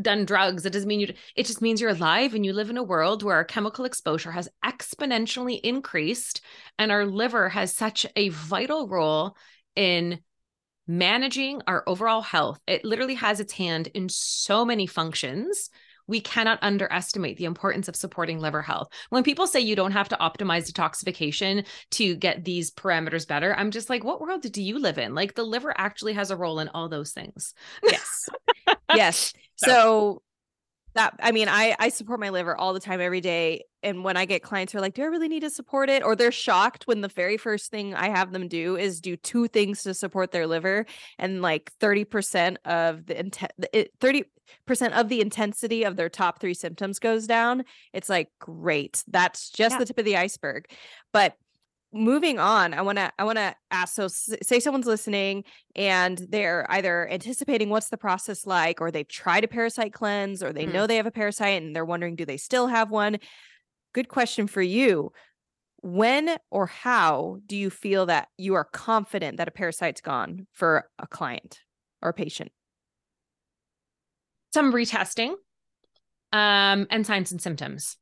[0.00, 0.66] done drugs.
[0.66, 3.22] It doesn't mean you it just means you're alive and you live in a world
[3.22, 6.40] where our chemical exposure has exponentially increased
[6.78, 9.36] and our liver has such a vital role
[9.76, 10.20] in
[10.88, 12.60] managing our overall health.
[12.66, 15.70] It literally has its hand in so many functions
[16.06, 18.88] we cannot underestimate the importance of supporting liver health.
[19.10, 23.70] When people say you don't have to optimize detoxification to get these parameters better, I'm
[23.70, 25.14] just like, what world do you live in?
[25.14, 27.54] Like the liver actually has a role in all those things.
[27.82, 28.28] Yes.
[28.94, 29.32] yes.
[29.58, 30.20] So
[30.96, 34.16] that i mean i i support my liver all the time every day and when
[34.16, 36.32] i get clients who are like do i really need to support it or they're
[36.32, 39.94] shocked when the very first thing i have them do is do two things to
[39.94, 40.84] support their liver
[41.18, 43.52] and like 30% of the intent
[44.00, 44.24] 30%
[44.92, 49.74] of the intensity of their top three symptoms goes down it's like great that's just
[49.74, 49.78] yeah.
[49.78, 50.66] the tip of the iceberg
[51.12, 51.36] but
[51.92, 56.66] moving on i want to i want to ask so say someone's listening and they're
[56.70, 60.72] either anticipating what's the process like or they've tried a parasite cleanse or they mm-hmm.
[60.72, 63.18] know they have a parasite and they're wondering do they still have one
[63.94, 65.10] good question for you
[65.80, 70.90] when or how do you feel that you are confident that a parasite's gone for
[70.98, 71.60] a client
[72.02, 72.50] or a patient
[74.56, 75.34] some retesting
[76.32, 77.98] um, and signs and symptoms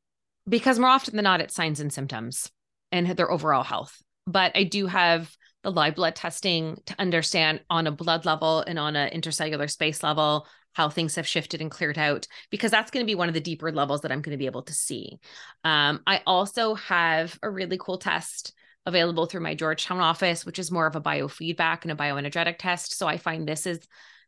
[0.49, 2.49] because more often than not it's signs and symptoms
[2.93, 4.01] and their overall health.
[4.29, 8.79] But I do have the live blood testing to understand on a blood level and
[8.79, 13.05] on an intercellular space level how things have shifted and cleared out because that's going
[13.05, 15.19] to be one of the deeper levels that I'm going to be able to see.
[15.65, 18.53] Um, I also have a really cool test
[18.87, 22.97] available through my Georgetown office, which is more of a biofeedback and a bioenergetic test.
[22.97, 23.81] So I find this is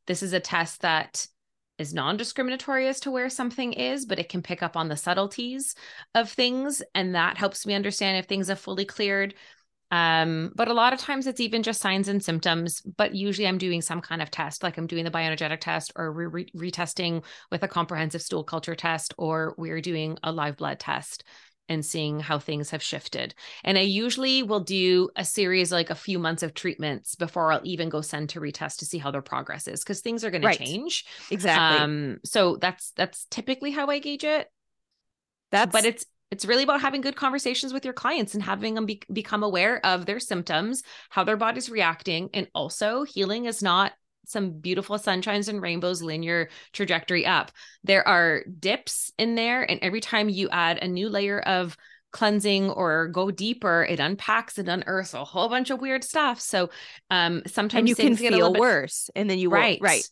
[0.09, 1.25] this is a test that
[1.79, 5.75] is non-discriminatory as to where something is but it can pick up on the subtleties
[6.15, 9.35] of things and that helps me understand if things have fully cleared.
[9.93, 13.57] Um but a lot of times it's even just signs and symptoms but usually i'm
[13.57, 17.63] doing some kind of test like i'm doing the bioenergetic test or re- retesting with
[17.63, 21.23] a comprehensive stool culture test or we're doing a live blood test
[21.69, 23.35] and seeing how things have shifted.
[23.65, 27.61] And I usually will do a series like a few months of treatments before I'll
[27.65, 30.43] even go send to retest to see how their progress is because things are going
[30.43, 30.59] right.
[30.59, 31.05] to change.
[31.31, 31.79] Exactly.
[31.79, 34.51] Um so that's that's typically how I gauge it.
[35.51, 38.87] That's but it's it's really about having good conversations with your clients and having them
[38.87, 43.93] be- become aware of their symptoms, how their body's reacting, and also healing is not
[44.27, 47.53] some beautiful sunshines and rainbows linear trajectory up.
[47.85, 49.63] There are dips in there.
[49.63, 51.77] And every time you add a new layer of
[52.13, 56.41] cleansing or go deeper, it unpacks and unearths a whole bunch of weird stuff.
[56.41, 56.71] So
[57.11, 59.79] um sometimes and you can feel bit, worse and then you right.
[59.81, 60.09] Right.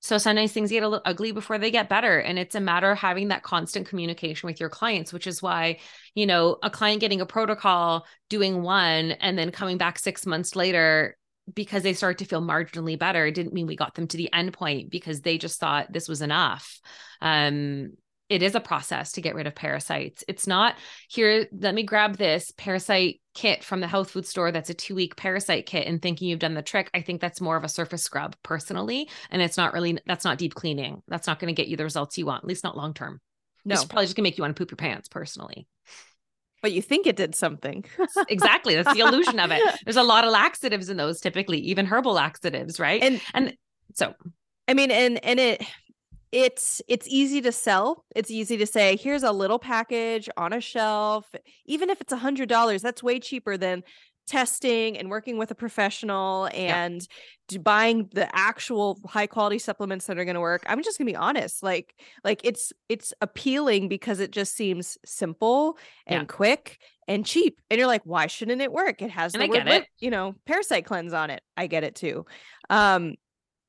[0.00, 2.20] So sometimes things get a little ugly before they get better.
[2.20, 5.78] And it's a matter of having that constant communication with your clients, which is why,
[6.14, 10.54] you know, a client getting a protocol, doing one, and then coming back six months
[10.54, 11.16] later
[11.54, 14.32] because they start to feel marginally better it didn't mean we got them to the
[14.32, 16.80] end point because they just thought this was enough.
[17.20, 17.92] Um
[18.28, 20.22] it is a process to get rid of parasites.
[20.28, 20.76] It's not
[21.08, 24.94] here let me grab this parasite kit from the health food store that's a two
[24.94, 26.90] week parasite kit and thinking you've done the trick.
[26.92, 30.38] I think that's more of a surface scrub personally and it's not really that's not
[30.38, 31.02] deep cleaning.
[31.08, 33.20] That's not going to get you the results you want at least not long term
[33.64, 33.74] no.
[33.74, 35.66] it's probably just gonna make you want to poop your pants personally
[36.62, 37.84] but you think it did something.
[38.28, 38.74] exactly.
[38.74, 39.62] That's the illusion of it.
[39.84, 43.02] There's a lot of laxatives in those typically, even herbal laxatives, right?
[43.02, 43.56] And and
[43.94, 44.14] so
[44.66, 45.66] I mean and and it
[46.32, 48.04] it's it's easy to sell.
[48.14, 51.26] It's easy to say, here's a little package on a shelf.
[51.66, 53.82] Even if it's a hundred dollars, that's way cheaper than
[54.28, 57.06] testing and working with a professional and
[57.50, 57.58] yeah.
[57.58, 61.12] buying the actual high quality supplements that are going to work i'm just going to
[61.12, 66.26] be honest like like it's it's appealing because it just seems simple and yeah.
[66.26, 69.64] quick and cheap and you're like why shouldn't it work it has and the I
[69.64, 72.26] word, you know parasite cleanse on it i get it too
[72.68, 73.14] um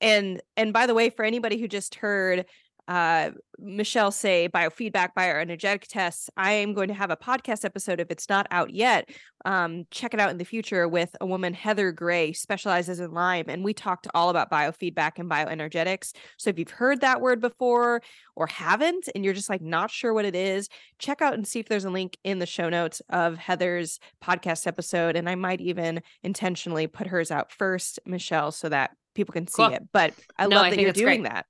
[0.02, 2.46] and and by the way for anybody who just heard
[2.90, 6.28] uh, Michelle say biofeedback, bioenergetic tests.
[6.36, 9.10] I am going to have a podcast episode if it's not out yet.
[9.46, 13.46] Um, check it out in the future with a woman, Heather Gray, specializes in Lyme,
[13.48, 16.14] and we talked all about biofeedback and bioenergetics.
[16.38, 18.02] So if you've heard that word before
[18.36, 21.60] or haven't, and you're just like not sure what it is, check out and see
[21.60, 25.16] if there's a link in the show notes of Heather's podcast episode.
[25.16, 29.64] And I might even intentionally put hers out first, Michelle, so that people can see
[29.64, 29.74] cool.
[29.74, 29.84] it.
[29.94, 31.32] But I no, love I that you're doing great.
[31.32, 31.46] that.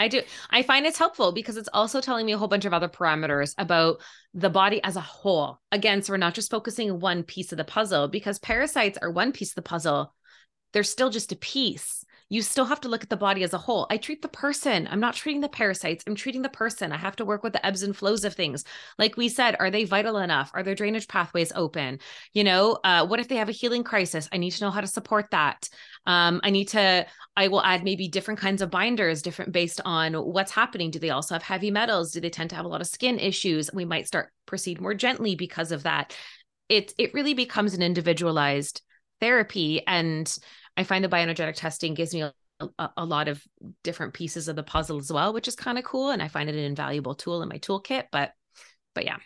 [0.00, 0.22] I do.
[0.48, 3.54] I find it's helpful because it's also telling me a whole bunch of other parameters
[3.58, 4.00] about
[4.32, 5.60] the body as a whole.
[5.72, 9.30] Again, so we're not just focusing one piece of the puzzle because parasites are one
[9.30, 10.14] piece of the puzzle.
[10.72, 13.58] They're still just a piece you still have to look at the body as a
[13.58, 13.88] whole.
[13.90, 14.88] I treat the person.
[14.88, 16.04] I'm not treating the parasites.
[16.06, 16.92] I'm treating the person.
[16.92, 18.64] I have to work with the ebbs and flows of things.
[18.98, 20.52] Like we said, are they vital enough?
[20.54, 21.98] Are their drainage pathways open?
[22.32, 24.28] You know, uh, what if they have a healing crisis?
[24.32, 25.68] I need to know how to support that.
[26.06, 27.04] Um, I need to,
[27.36, 30.92] I will add maybe different kinds of binders, different based on what's happening.
[30.92, 32.12] Do they also have heavy metals?
[32.12, 33.70] Do they tend to have a lot of skin issues?
[33.74, 36.16] We might start proceed more gently because of that.
[36.68, 38.82] It, it really becomes an individualized
[39.20, 39.84] therapy.
[39.84, 40.32] And
[40.80, 42.32] I find the bioenergetic testing gives me a,
[42.78, 43.42] a, a lot of
[43.84, 46.10] different pieces of the puzzle as well, which is kind of cool.
[46.10, 48.04] And I find it an invaluable tool in my toolkit.
[48.10, 48.32] But,
[48.94, 49.18] but yeah.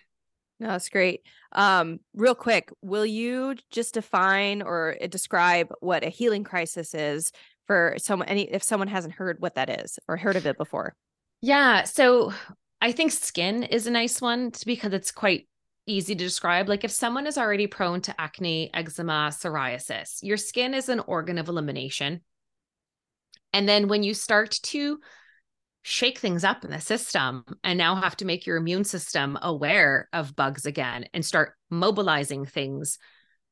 [0.58, 1.20] No, that's great.
[1.52, 7.30] Um, real quick, will you just define or describe what a healing crisis is
[7.66, 8.28] for someone?
[8.28, 10.96] Any if someone hasn't heard what that is or heard of it before?
[11.40, 11.84] Yeah.
[11.84, 12.32] So
[12.80, 15.46] I think skin is a nice one because it's quite
[15.86, 16.68] easy to describe.
[16.68, 21.38] Like if someone is already prone to acne, eczema, psoriasis, your skin is an organ
[21.38, 22.20] of elimination.
[23.52, 24.98] And then when you start to
[25.82, 30.08] shake things up in the system and now have to make your immune system aware
[30.12, 32.98] of bugs again and start mobilizing things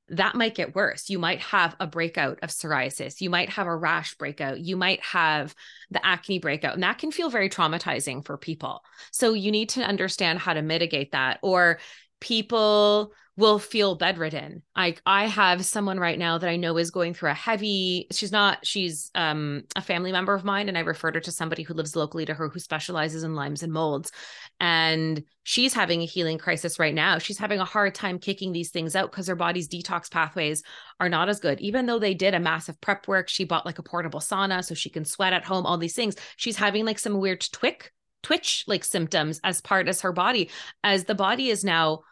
[0.08, 1.08] that might get worse.
[1.08, 3.20] You might have a breakout of psoriasis.
[3.20, 4.60] You might have a rash breakout.
[4.60, 5.54] You might have
[5.90, 6.74] the acne breakout.
[6.74, 8.82] And that can feel very traumatizing for people.
[9.10, 11.38] So you need to understand how to mitigate that.
[11.42, 11.78] Or
[12.22, 14.62] people will feel bedridden.
[14.76, 18.30] I I have someone right now that I know is going through a heavy she's
[18.30, 21.74] not she's um a family member of mine and I referred her to somebody who
[21.74, 24.12] lives locally to her who specializes in Lymes and molds
[24.60, 27.18] and she's having a healing crisis right now.
[27.18, 30.62] She's having a hard time kicking these things out because her body's detox pathways
[31.00, 31.60] are not as good.
[31.60, 34.74] Even though they did a massive prep work, she bought like a portable sauna so
[34.74, 36.14] she can sweat at home, all these things.
[36.36, 37.92] She's having like some weird twick
[38.22, 40.48] twitch like symptoms as part as her body
[40.84, 42.02] as the body is now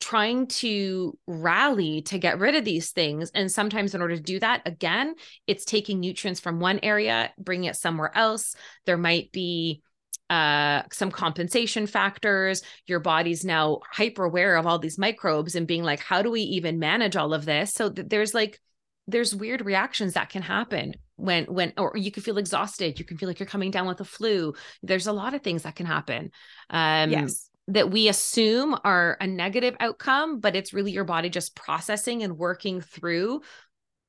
[0.00, 3.30] trying to rally to get rid of these things.
[3.34, 5.14] And sometimes, in order to do that, again,
[5.46, 8.54] it's taking nutrients from one area, bringing it somewhere else.
[8.84, 9.82] There might be
[10.28, 12.62] uh some compensation factors.
[12.86, 16.40] Your body's now hyper aware of all these microbes and being like how do we
[16.40, 17.72] even manage all of this?
[17.72, 18.60] So th- there's like
[19.06, 22.98] there's weird reactions that can happen when when or you can feel exhausted.
[22.98, 24.54] You can feel like you're coming down with a flu.
[24.82, 26.30] There's a lot of things that can happen.
[26.70, 31.56] Um yes that we assume are a negative outcome, but it's really your body just
[31.56, 33.42] processing and working through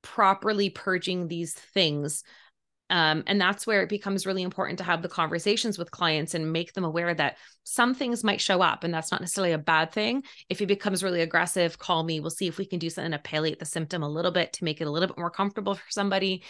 [0.04, 2.24] properly purging these things.
[2.90, 6.54] Um, and that's where it becomes really important to have the conversations with clients and
[6.54, 9.92] make them aware that some things might show up and that's not necessarily a bad
[9.92, 10.24] thing.
[10.48, 12.22] If it becomes really aggressive, call me.
[12.22, 14.64] We'll see if we can do something to palliate the symptom a little bit to
[14.64, 16.44] make it a little bit more comfortable for somebody.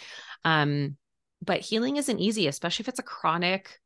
[0.44, 0.96] Um,
[1.42, 3.80] but healing isn't easy, especially if it's a chronic,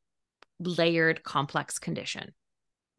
[0.60, 2.34] layered, complex condition.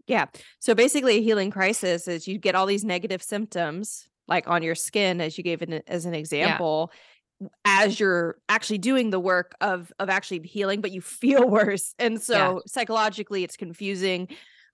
[0.08, 0.26] Yeah.
[0.60, 4.76] So basically, a healing crisis is you get all these negative symptoms, like on your
[4.76, 6.91] skin, as you gave it as an example,
[7.39, 7.47] yeah.
[7.66, 12.22] as you're actually doing the work of of actually healing, but you feel worse, and
[12.22, 12.60] so yeah.
[12.68, 14.28] psychologically, it's confusing.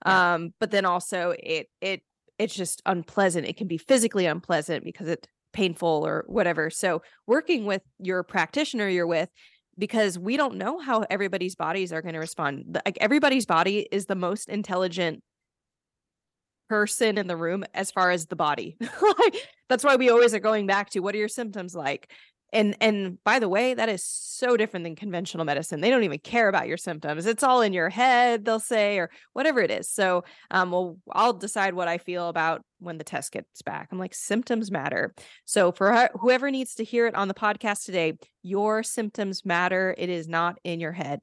[0.04, 0.34] Yeah.
[0.34, 2.02] Um, but then also it it
[2.38, 3.46] it's just unpleasant.
[3.46, 6.70] It can be physically unpleasant because it's painful or whatever.
[6.70, 9.28] So working with your practitioner you're with
[9.80, 12.78] because we don't know how everybody's bodies are going to respond.
[12.86, 15.22] Like everybody's body is the most intelligent
[16.68, 18.76] person in the room as far as the body.
[18.80, 22.12] like that's why we always are going back to what are your symptoms like?
[22.52, 25.80] And and by the way, that is so different than conventional medicine.
[25.80, 27.26] They don't even care about your symptoms.
[27.26, 29.88] It's all in your head, they'll say, or whatever it is.
[29.88, 33.88] So um, well, I'll decide what I feel about when the test gets back.
[33.92, 35.14] I'm like, symptoms matter.
[35.44, 39.94] So for whoever needs to hear it on the podcast today, your symptoms matter.
[39.96, 41.20] It is not in your head.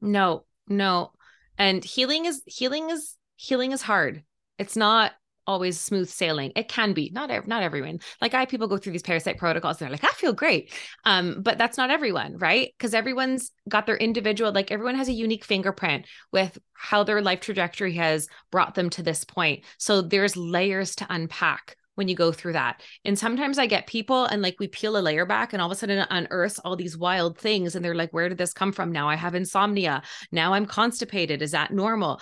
[0.00, 1.12] No, no.
[1.56, 4.22] And healing is healing is healing is hard.
[4.58, 5.12] It's not
[5.48, 6.52] always smooth sailing.
[6.54, 7.98] It can be, not ev- not everyone.
[8.20, 10.72] Like I people go through these parasite protocols they're like, I feel great.
[11.04, 12.72] Um, but that's not everyone, right?
[12.78, 17.40] Because everyone's got their individual, like everyone has a unique fingerprint with how their life
[17.40, 19.64] trajectory has brought them to this point.
[19.78, 22.80] So there's layers to unpack when you go through that.
[23.04, 25.72] And sometimes I get people and like we peel a layer back and all of
[25.72, 27.74] a sudden unearths all these wild things.
[27.74, 28.92] And they're like, where did this come from?
[28.92, 30.02] Now I have insomnia.
[30.30, 31.42] Now I'm constipated.
[31.42, 32.20] Is that normal?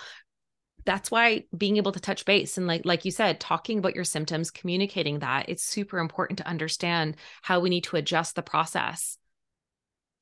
[0.87, 4.05] That's why being able to touch base and like like you said talking about your
[4.05, 9.17] symptoms communicating that it's super important to understand how we need to adjust the process.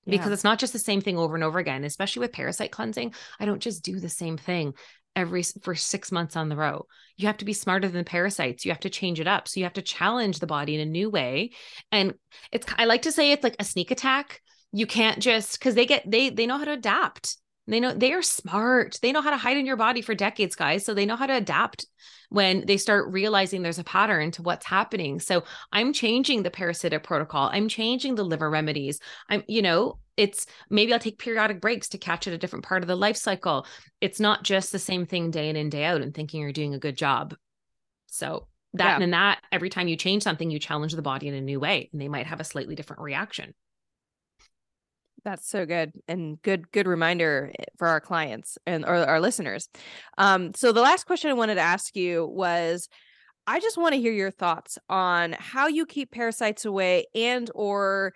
[0.07, 0.33] Because yeah.
[0.33, 3.45] it's not just the same thing over and over again especially with parasite cleansing i
[3.45, 4.73] don't just do the same thing
[5.15, 6.85] every for 6 months on the row.
[7.17, 8.65] You have to be smarter than the parasites.
[8.65, 9.47] You have to change it up.
[9.47, 11.51] So you have to challenge the body in a new way.
[11.91, 12.15] And
[12.51, 14.41] it's i like to say it's like a sneak attack.
[14.73, 17.37] You can't just cuz they get they they know how to adapt
[17.67, 18.99] they know they are smart.
[19.01, 20.85] They know how to hide in your body for decades, guys.
[20.85, 21.87] So they know how to adapt
[22.29, 25.19] when they start realizing there's a pattern to what's happening.
[25.19, 27.49] So I'm changing the parasitic protocol.
[27.51, 28.99] I'm changing the liver remedies.
[29.29, 32.83] I'm, you know, it's maybe I'll take periodic breaks to catch at a different part
[32.83, 33.65] of the life cycle.
[33.99, 36.73] It's not just the same thing day in and day out and thinking you're doing
[36.73, 37.35] a good job.
[38.07, 39.03] So that yeah.
[39.03, 41.89] and that every time you change something, you challenge the body in a new way
[41.91, 43.53] and they might have a slightly different reaction.
[45.25, 49.67] That's so good and good good reminder eh, for our clients and or our listeners.
[50.17, 52.87] Um, so the last question I wanted to ask you was
[53.47, 58.13] I just want to hear your thoughts on how you keep parasites away and or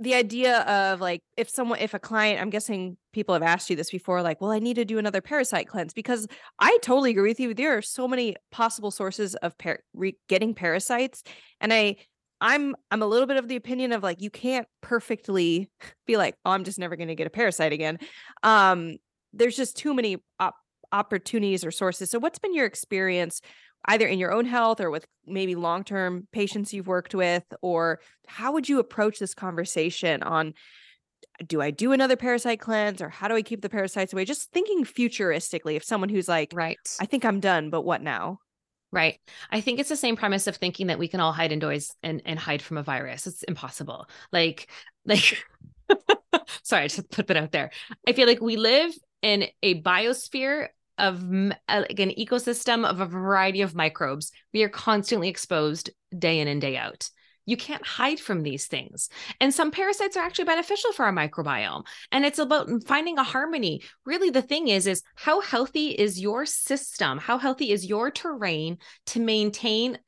[0.00, 3.76] the idea of like if someone if a client i'm guessing people have asked you
[3.76, 6.26] this before like well i need to do another parasite cleanse because
[6.58, 10.54] i totally agree with you there are so many possible sources of par- re- getting
[10.54, 11.22] parasites
[11.62, 11.96] and i
[12.40, 15.70] I'm I'm a little bit of the opinion of like you can't perfectly
[16.06, 17.98] be like, "Oh, I'm just never going to get a parasite again."
[18.42, 18.96] Um
[19.32, 20.56] there's just too many op-
[20.92, 22.10] opportunities or sources.
[22.10, 23.40] So what's been your experience
[23.86, 28.52] either in your own health or with maybe long-term patients you've worked with or how
[28.52, 30.54] would you approach this conversation on
[31.46, 34.24] do I do another parasite cleanse or how do I keep the parasites away?
[34.24, 38.38] Just thinking futuristically, if someone who's like, right, I think I'm done, but what now?
[38.96, 39.20] Right.
[39.50, 42.22] I think it's the same premise of thinking that we can all hide indoors and,
[42.24, 43.26] and hide from a virus.
[43.26, 44.08] It's impossible.
[44.32, 44.70] Like,
[45.04, 45.44] like,
[46.62, 47.72] sorry, I just put that out there.
[48.08, 53.04] I feel like we live in a biosphere of uh, like an ecosystem of a
[53.04, 54.32] variety of microbes.
[54.54, 57.10] We are constantly exposed day in and day out.
[57.46, 59.08] You can't hide from these things.
[59.40, 61.86] And some parasites are actually beneficial for our microbiome.
[62.12, 63.82] And it's about finding a harmony.
[64.04, 67.18] Really, the thing is, is how healthy is your system?
[67.18, 69.98] How healthy is your terrain to maintain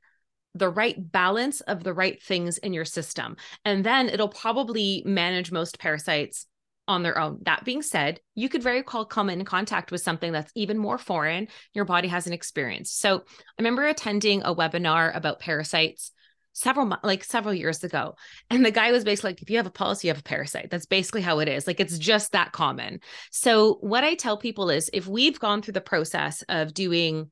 [0.55, 3.37] the right balance of the right things in your system?
[3.65, 6.47] And then it'll probably manage most parasites
[6.89, 7.39] on their own.
[7.43, 10.99] That being said, you could very well come in contact with something that's even more
[10.99, 12.99] foreign your body hasn't experienced.
[12.99, 16.13] So I remember attending a webinar about parasites
[16.59, 18.15] several like several years ago
[18.51, 20.71] and the guy was basically like if you have a pulse you have a parasite.
[20.71, 21.67] That's basically how it is.
[21.67, 23.01] Like it's just that common.
[23.31, 27.31] So what i tell people is if we've gone through the process of doing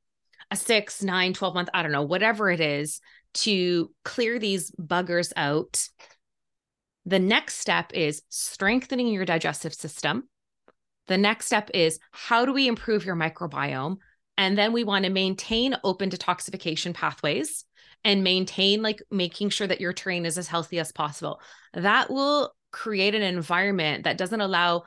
[0.51, 3.01] a six nine 12 month i don't know whatever it is
[3.35, 5.89] to clear these buggers out
[7.07, 10.29] the next step is strengthening your digestive system.
[11.07, 13.99] The next step is how do we improve your microbiome?
[14.37, 17.65] And then we want to maintain open detoxification pathways
[18.07, 21.41] and maintain like making sure that your terrain is as healthy as possible.
[21.75, 24.85] That will create an environment that doesn't allow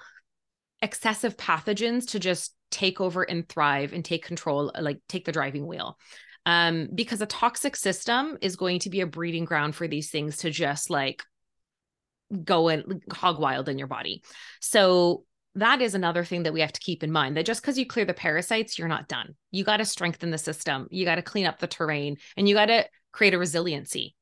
[0.81, 5.67] excessive pathogens to just take over and thrive and take control, like take the driving
[5.67, 5.97] wheel.
[6.45, 10.37] Um, because a toxic system is going to be a breeding ground for these things
[10.37, 11.21] to just like
[12.45, 14.23] go and hog wild in your body.
[14.61, 17.77] So that is another thing that we have to keep in mind that just because
[17.77, 19.35] you clear the parasites, you're not done.
[19.51, 20.87] You got to strengthen the system.
[20.89, 24.15] You got to clean up the terrain and you got to create a resiliency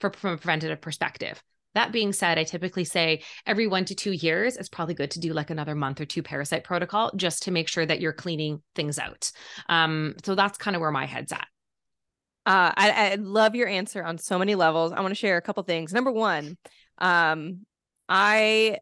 [0.00, 1.42] for, from a preventative perspective.
[1.74, 5.20] That being said, I typically say every one to two years, it's probably good to
[5.20, 8.62] do like another month or two parasite protocol just to make sure that you're cleaning
[8.76, 9.32] things out.
[9.68, 11.48] Um, so that's kind of where my head's at.
[12.46, 14.92] Uh, I, I love your answer on so many levels.
[14.92, 15.92] I want to share a couple things.
[15.92, 16.58] Number one,
[16.98, 17.66] um,
[18.08, 18.78] I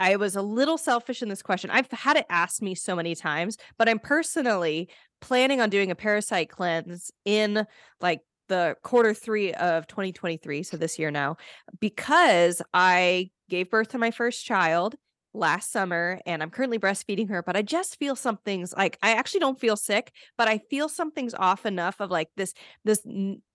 [0.00, 1.70] I was a little selfish in this question.
[1.70, 4.88] I've had it asked me so many times, but I'm personally
[5.20, 7.64] planning on doing a parasite cleanse in
[8.00, 11.36] like the quarter three of 2023, so this year now,
[11.80, 14.96] because I gave birth to my first child
[15.34, 19.40] last summer and I'm currently breastfeeding her, but I just feel something's like I actually
[19.40, 23.04] don't feel sick, but I feel something's off enough of like this this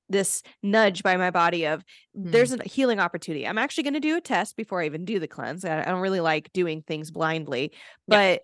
[0.09, 1.83] this nudge by my body of
[2.17, 2.31] mm.
[2.31, 3.47] there's a healing opportunity.
[3.47, 5.63] I'm actually going to do a test before I even do the cleanse.
[5.63, 7.71] I, I don't really like doing things blindly,
[8.07, 8.41] but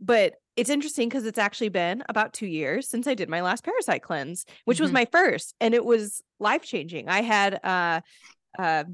[0.00, 3.62] but it's interesting because it's actually been about two years since I did my last
[3.62, 4.84] parasite cleanse, which mm-hmm.
[4.84, 7.08] was my first, and it was life changing.
[7.08, 8.00] I had uh
[8.58, 8.84] uh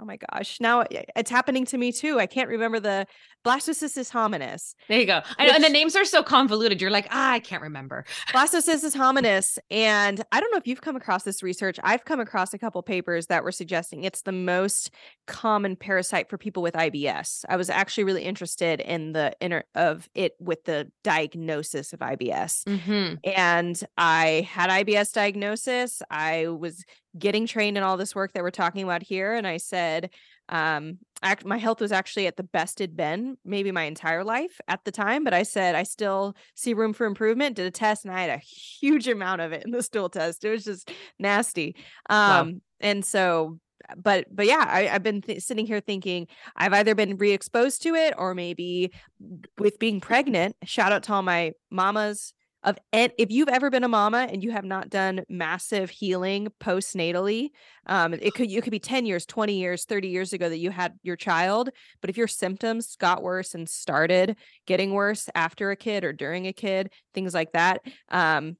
[0.00, 2.18] oh my gosh, now it's happening to me too.
[2.18, 3.06] I can't remember the
[3.44, 4.74] Blastocystis hominis.
[4.88, 5.20] There you go.
[5.38, 6.80] I know, and the names are so convoluted.
[6.80, 8.04] You're like, ah, I can't remember.
[8.28, 9.58] Blastocystis hominis.
[9.70, 11.78] And I don't know if you've come across this research.
[11.82, 14.90] I've come across a couple papers that were suggesting it's the most
[15.26, 17.44] common parasite for people with IBS.
[17.48, 22.64] I was actually really interested in the inner of it with the diagnosis of IBS.
[22.64, 23.14] Mm-hmm.
[23.24, 26.00] And I had IBS diagnosis.
[26.10, 26.84] I was
[27.18, 29.34] getting trained in all this work that we're talking about here.
[29.34, 30.10] And I said,
[30.48, 34.60] um act, my health was actually at the best it'd been maybe my entire life
[34.68, 38.04] at the time but i said i still see room for improvement did a test
[38.04, 40.90] and i had a huge amount of it in the stool test it was just
[41.18, 41.76] nasty
[42.10, 42.52] um wow.
[42.80, 43.58] and so
[43.96, 47.94] but but yeah I, have been th- sitting here thinking i've either been re-exposed to
[47.94, 48.92] it or maybe
[49.58, 52.34] with being pregnant shout out to all my mamas
[52.64, 56.48] of and if you've ever been a mama and you have not done massive healing
[56.60, 57.50] postnatally
[57.86, 60.70] um it could you could be 10 years 20 years 30 years ago that you
[60.70, 64.36] had your child but if your symptoms got worse and started
[64.66, 68.56] getting worse after a kid or during a kid things like that um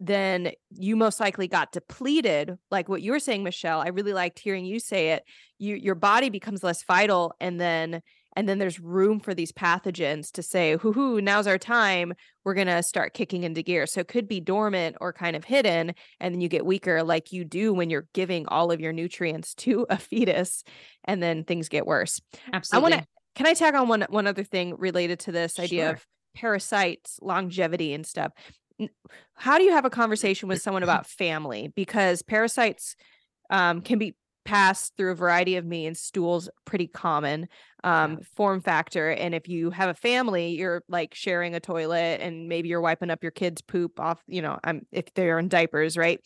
[0.00, 4.38] then you most likely got depleted like what you were saying michelle i really liked
[4.38, 5.24] hearing you say it
[5.58, 8.02] you your body becomes less vital and then
[8.36, 12.12] and then there's room for these pathogens to say hoo hoo now's our time
[12.44, 13.86] we're going to start kicking into gear.
[13.86, 17.32] So it could be dormant or kind of hidden and then you get weaker like
[17.32, 20.62] you do when you're giving all of your nutrients to a fetus
[21.04, 22.20] and then things get worse.
[22.52, 25.58] Absolutely i want to can i tag on one one other thing related to this
[25.58, 28.32] idea of parasites longevity and stuff?
[29.34, 31.72] How do you have a conversation with someone about family?
[31.74, 32.96] Because parasites
[33.48, 36.00] um, can be pass through a variety of means.
[36.00, 37.48] Stools pretty common
[37.82, 39.10] um, form factor.
[39.10, 43.10] And if you have a family, you're like sharing a toilet and maybe you're wiping
[43.10, 46.20] up your kids' poop off, you know, um, if they're in diapers, right?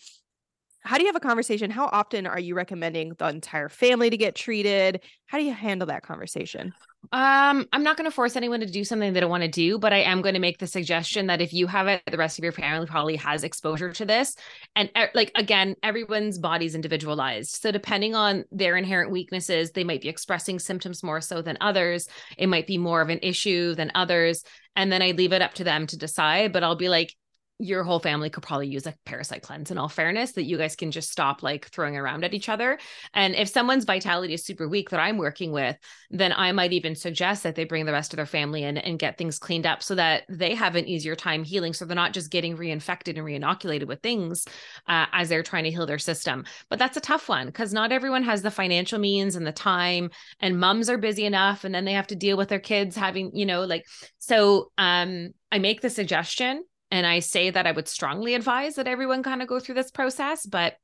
[0.82, 1.70] How do you have a conversation?
[1.70, 5.02] How often are you recommending the entire family to get treated?
[5.26, 6.72] How do you handle that conversation?
[7.10, 9.78] Um, I'm not going to force anyone to do something they don't want to do,
[9.78, 12.38] but I am going to make the suggestion that if you have it, the rest
[12.38, 14.34] of your family probably has exposure to this.
[14.76, 17.62] And like again, everyone's body's individualized.
[17.62, 22.08] So depending on their inherent weaknesses, they might be expressing symptoms more so than others.
[22.36, 24.42] It might be more of an issue than others.
[24.76, 26.52] And then I leave it up to them to decide.
[26.52, 27.14] But I'll be like,
[27.58, 30.76] your whole family could probably use a parasite cleanse in all fairness that you guys
[30.76, 32.78] can just stop like throwing around at each other.
[33.14, 35.76] And if someone's vitality is super weak that i'm working with
[36.10, 38.98] then i might even suggest that they bring the rest of their family in and
[38.98, 42.12] get things cleaned up so that they have an easier time healing so they're not
[42.12, 44.46] just getting reinfected and reinoculated with things
[44.86, 46.44] uh, as they're trying to heal their system.
[46.68, 50.10] But that's a tough one because not everyone has the financial means and the time
[50.40, 53.30] and mums are busy enough and then they have to deal with their kids having
[53.34, 53.84] you know like
[54.18, 58.86] so um I make the suggestion and I say that I would strongly advise that
[58.86, 60.76] everyone kind of go through this process, but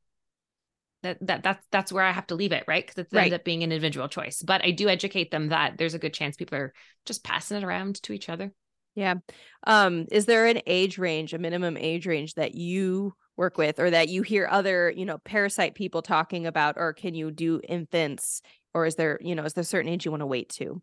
[1.03, 2.85] that that that's that's where I have to leave it, right?
[2.85, 3.25] Because it right.
[3.25, 4.43] ends up being an individual choice.
[4.43, 6.73] But I do educate them that there's a good chance people are
[7.07, 8.53] just passing it around to each other.
[8.95, 9.15] Yeah.
[9.67, 13.91] Um, is there an age range, a minimum age range that you work with or
[13.91, 18.41] that you hear other, you know, parasite people talking about, or can you do infants?
[18.73, 20.81] Or is there, you know, is there a certain age you want to wait to?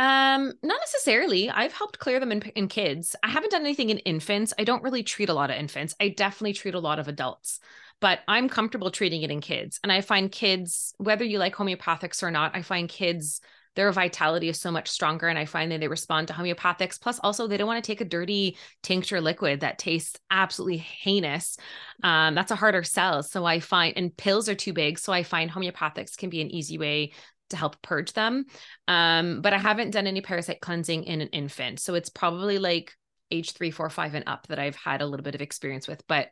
[0.00, 1.50] Um, not necessarily.
[1.50, 3.14] I've helped clear them in, in kids.
[3.22, 4.54] I haven't done anything in infants.
[4.58, 5.94] I don't really treat a lot of infants.
[6.00, 7.60] I definitely treat a lot of adults,
[8.00, 9.78] but I'm comfortable treating it in kids.
[9.82, 13.42] And I find kids, whether you like homeopathics or not, I find kids
[13.76, 17.20] their vitality is so much stronger and i find that they respond to homeopathics plus
[17.20, 21.56] also they don't want to take a dirty tincture liquid that tastes absolutely heinous
[22.02, 25.22] um, that's a harder sell so i find and pills are too big so i
[25.22, 27.12] find homeopathics can be an easy way
[27.50, 28.46] to help purge them.
[28.88, 31.80] Um, but I haven't done any parasite cleansing in an infant.
[31.80, 32.96] So it's probably like
[33.30, 36.06] age three, four, five, and up that I've had a little bit of experience with,
[36.06, 36.28] but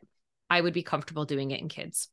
[0.49, 2.09] I would be comfortable doing it in kids.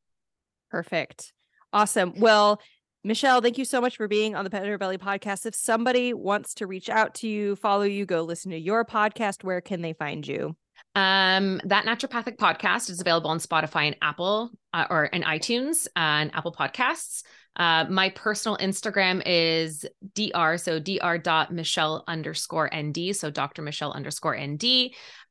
[0.70, 1.32] Perfect.
[1.72, 2.12] Awesome.
[2.16, 2.60] Well,
[3.02, 5.46] Michelle, thank you so much for being on the Better Belly podcast.
[5.46, 9.44] If somebody wants to reach out to you, follow you, go listen to your podcast,
[9.44, 10.56] where can they find you?
[10.96, 16.34] Um, that naturopathic podcast is available on Spotify and Apple uh, or in iTunes and
[16.34, 17.22] Apple Podcasts.
[17.54, 23.62] Uh, my personal Instagram is dr so dr dot michelle underscore nd so Dr.
[23.62, 24.62] Michelle underscore nd.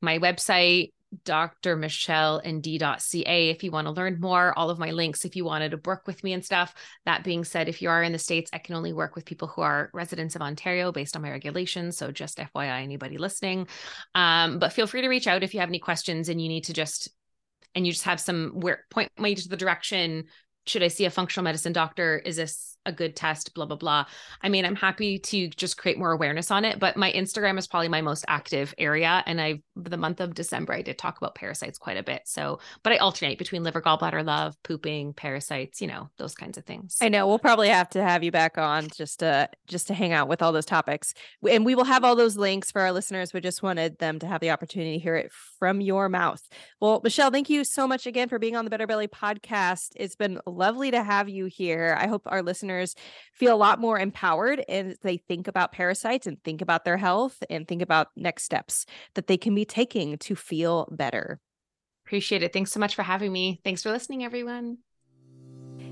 [0.01, 0.91] My website
[1.23, 5.81] drmichellend.ca if you want to learn more all of my links if you wanted to
[5.85, 6.73] work with me and stuff.
[7.05, 9.47] That being said if you are in the states i can only work with people
[9.47, 11.97] who are residents of ontario based on my regulations.
[11.97, 13.67] So just fyi anybody listening.
[14.13, 16.65] Um, but feel free to reach out if you have any questions and you need
[16.65, 17.09] to just
[17.75, 20.25] and you just have some where point me to the direction
[20.67, 22.17] should I see a functional medicine doctor?
[22.17, 23.53] Is this a good test?
[23.53, 24.05] Blah, blah, blah.
[24.41, 27.67] I mean, I'm happy to just create more awareness on it, but my Instagram is
[27.67, 29.23] probably my most active area.
[29.25, 32.21] And I, the month of December, I did talk about parasites quite a bit.
[32.25, 36.65] So, but I alternate between liver, gallbladder, love, pooping, parasites, you know, those kinds of
[36.65, 36.97] things.
[37.01, 40.13] I know we'll probably have to have you back on just to, just to hang
[40.13, 41.13] out with all those topics.
[41.49, 43.33] And we will have all those links for our listeners.
[43.33, 46.41] We just wanted them to have the opportunity to hear it from your mouth.
[46.79, 49.89] Well, Michelle, thank you so much again for being on the Better Belly podcast.
[49.95, 51.95] It's been lovely to have you here.
[51.99, 52.95] I hope our listeners
[53.33, 57.41] feel a lot more empowered as they think about parasites and think about their health
[57.49, 61.39] and think about next steps that they can be taking to feel better.
[62.05, 62.53] Appreciate it.
[62.53, 63.59] Thanks so much for having me.
[63.63, 64.77] Thanks for listening, everyone.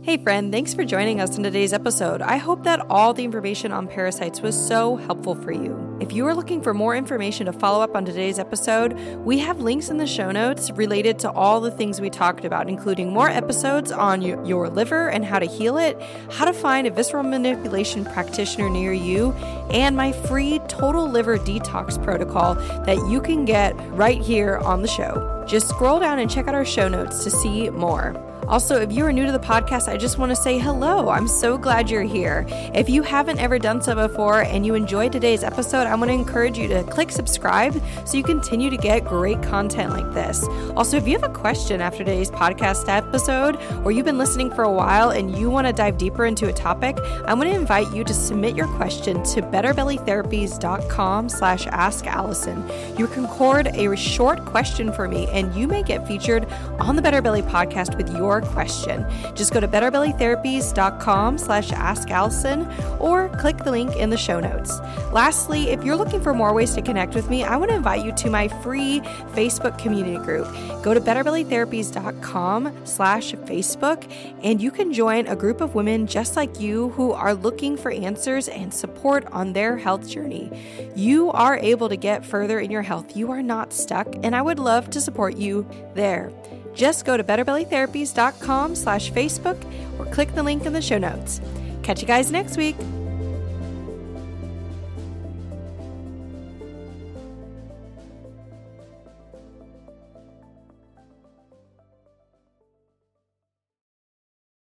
[0.04, 2.22] Hey, friend, thanks for joining us in today's episode.
[2.22, 5.98] I hope that all the information on parasites was so helpful for you.
[6.02, 9.62] If you are looking for more information to follow up on today's episode, we have
[9.62, 13.30] links in the show notes related to all the things we talked about, including more
[13.30, 15.98] episodes on your liver and how to heal it,
[16.30, 19.32] how to find a visceral manipulation practitioner near you,
[19.72, 24.88] and my free total liver detox protocol that you can get right here on the
[24.90, 25.46] show.
[25.48, 28.33] Just scroll down and check out our show notes to see more.
[28.48, 31.10] Also, if you are new to the podcast, I just want to say hello.
[31.10, 32.46] I'm so glad you're here.
[32.74, 36.14] If you haven't ever done so before and you enjoyed today's episode, I want to
[36.14, 40.46] encourage you to click subscribe so you continue to get great content like this.
[40.76, 44.64] Also, if you have a question after today's podcast episode or you've been listening for
[44.64, 47.92] a while and you want to dive deeper into a topic, I want to invite
[47.94, 52.70] you to submit your question to betterbellytherapies.com slash ask Allison.
[52.98, 56.46] You can record a short question for me and you may get featured
[56.80, 59.06] on the Better Belly podcast with your your question.
[59.36, 62.68] Just go to betterbellytherapies.com slash ask Allison
[63.00, 64.80] or click the link in the show notes.
[65.12, 68.04] Lastly, if you're looking for more ways to connect with me, I want to invite
[68.06, 69.02] you to my free
[69.34, 70.48] Facebook community group.
[70.82, 74.12] Go to betterbellytherapies.com slash Facebook
[74.44, 77.92] and you can join a group of women just like you who are looking for
[77.92, 80.52] answers and support on their health journey.
[80.96, 83.16] You are able to get further in your health.
[83.16, 86.32] You are not stuck, and I would love to support you there.
[86.74, 89.60] Just go to betterbellytherapies.com slash Facebook
[90.00, 91.42] or click the link in the show notes.
[91.84, 92.76] Catch you guys next week.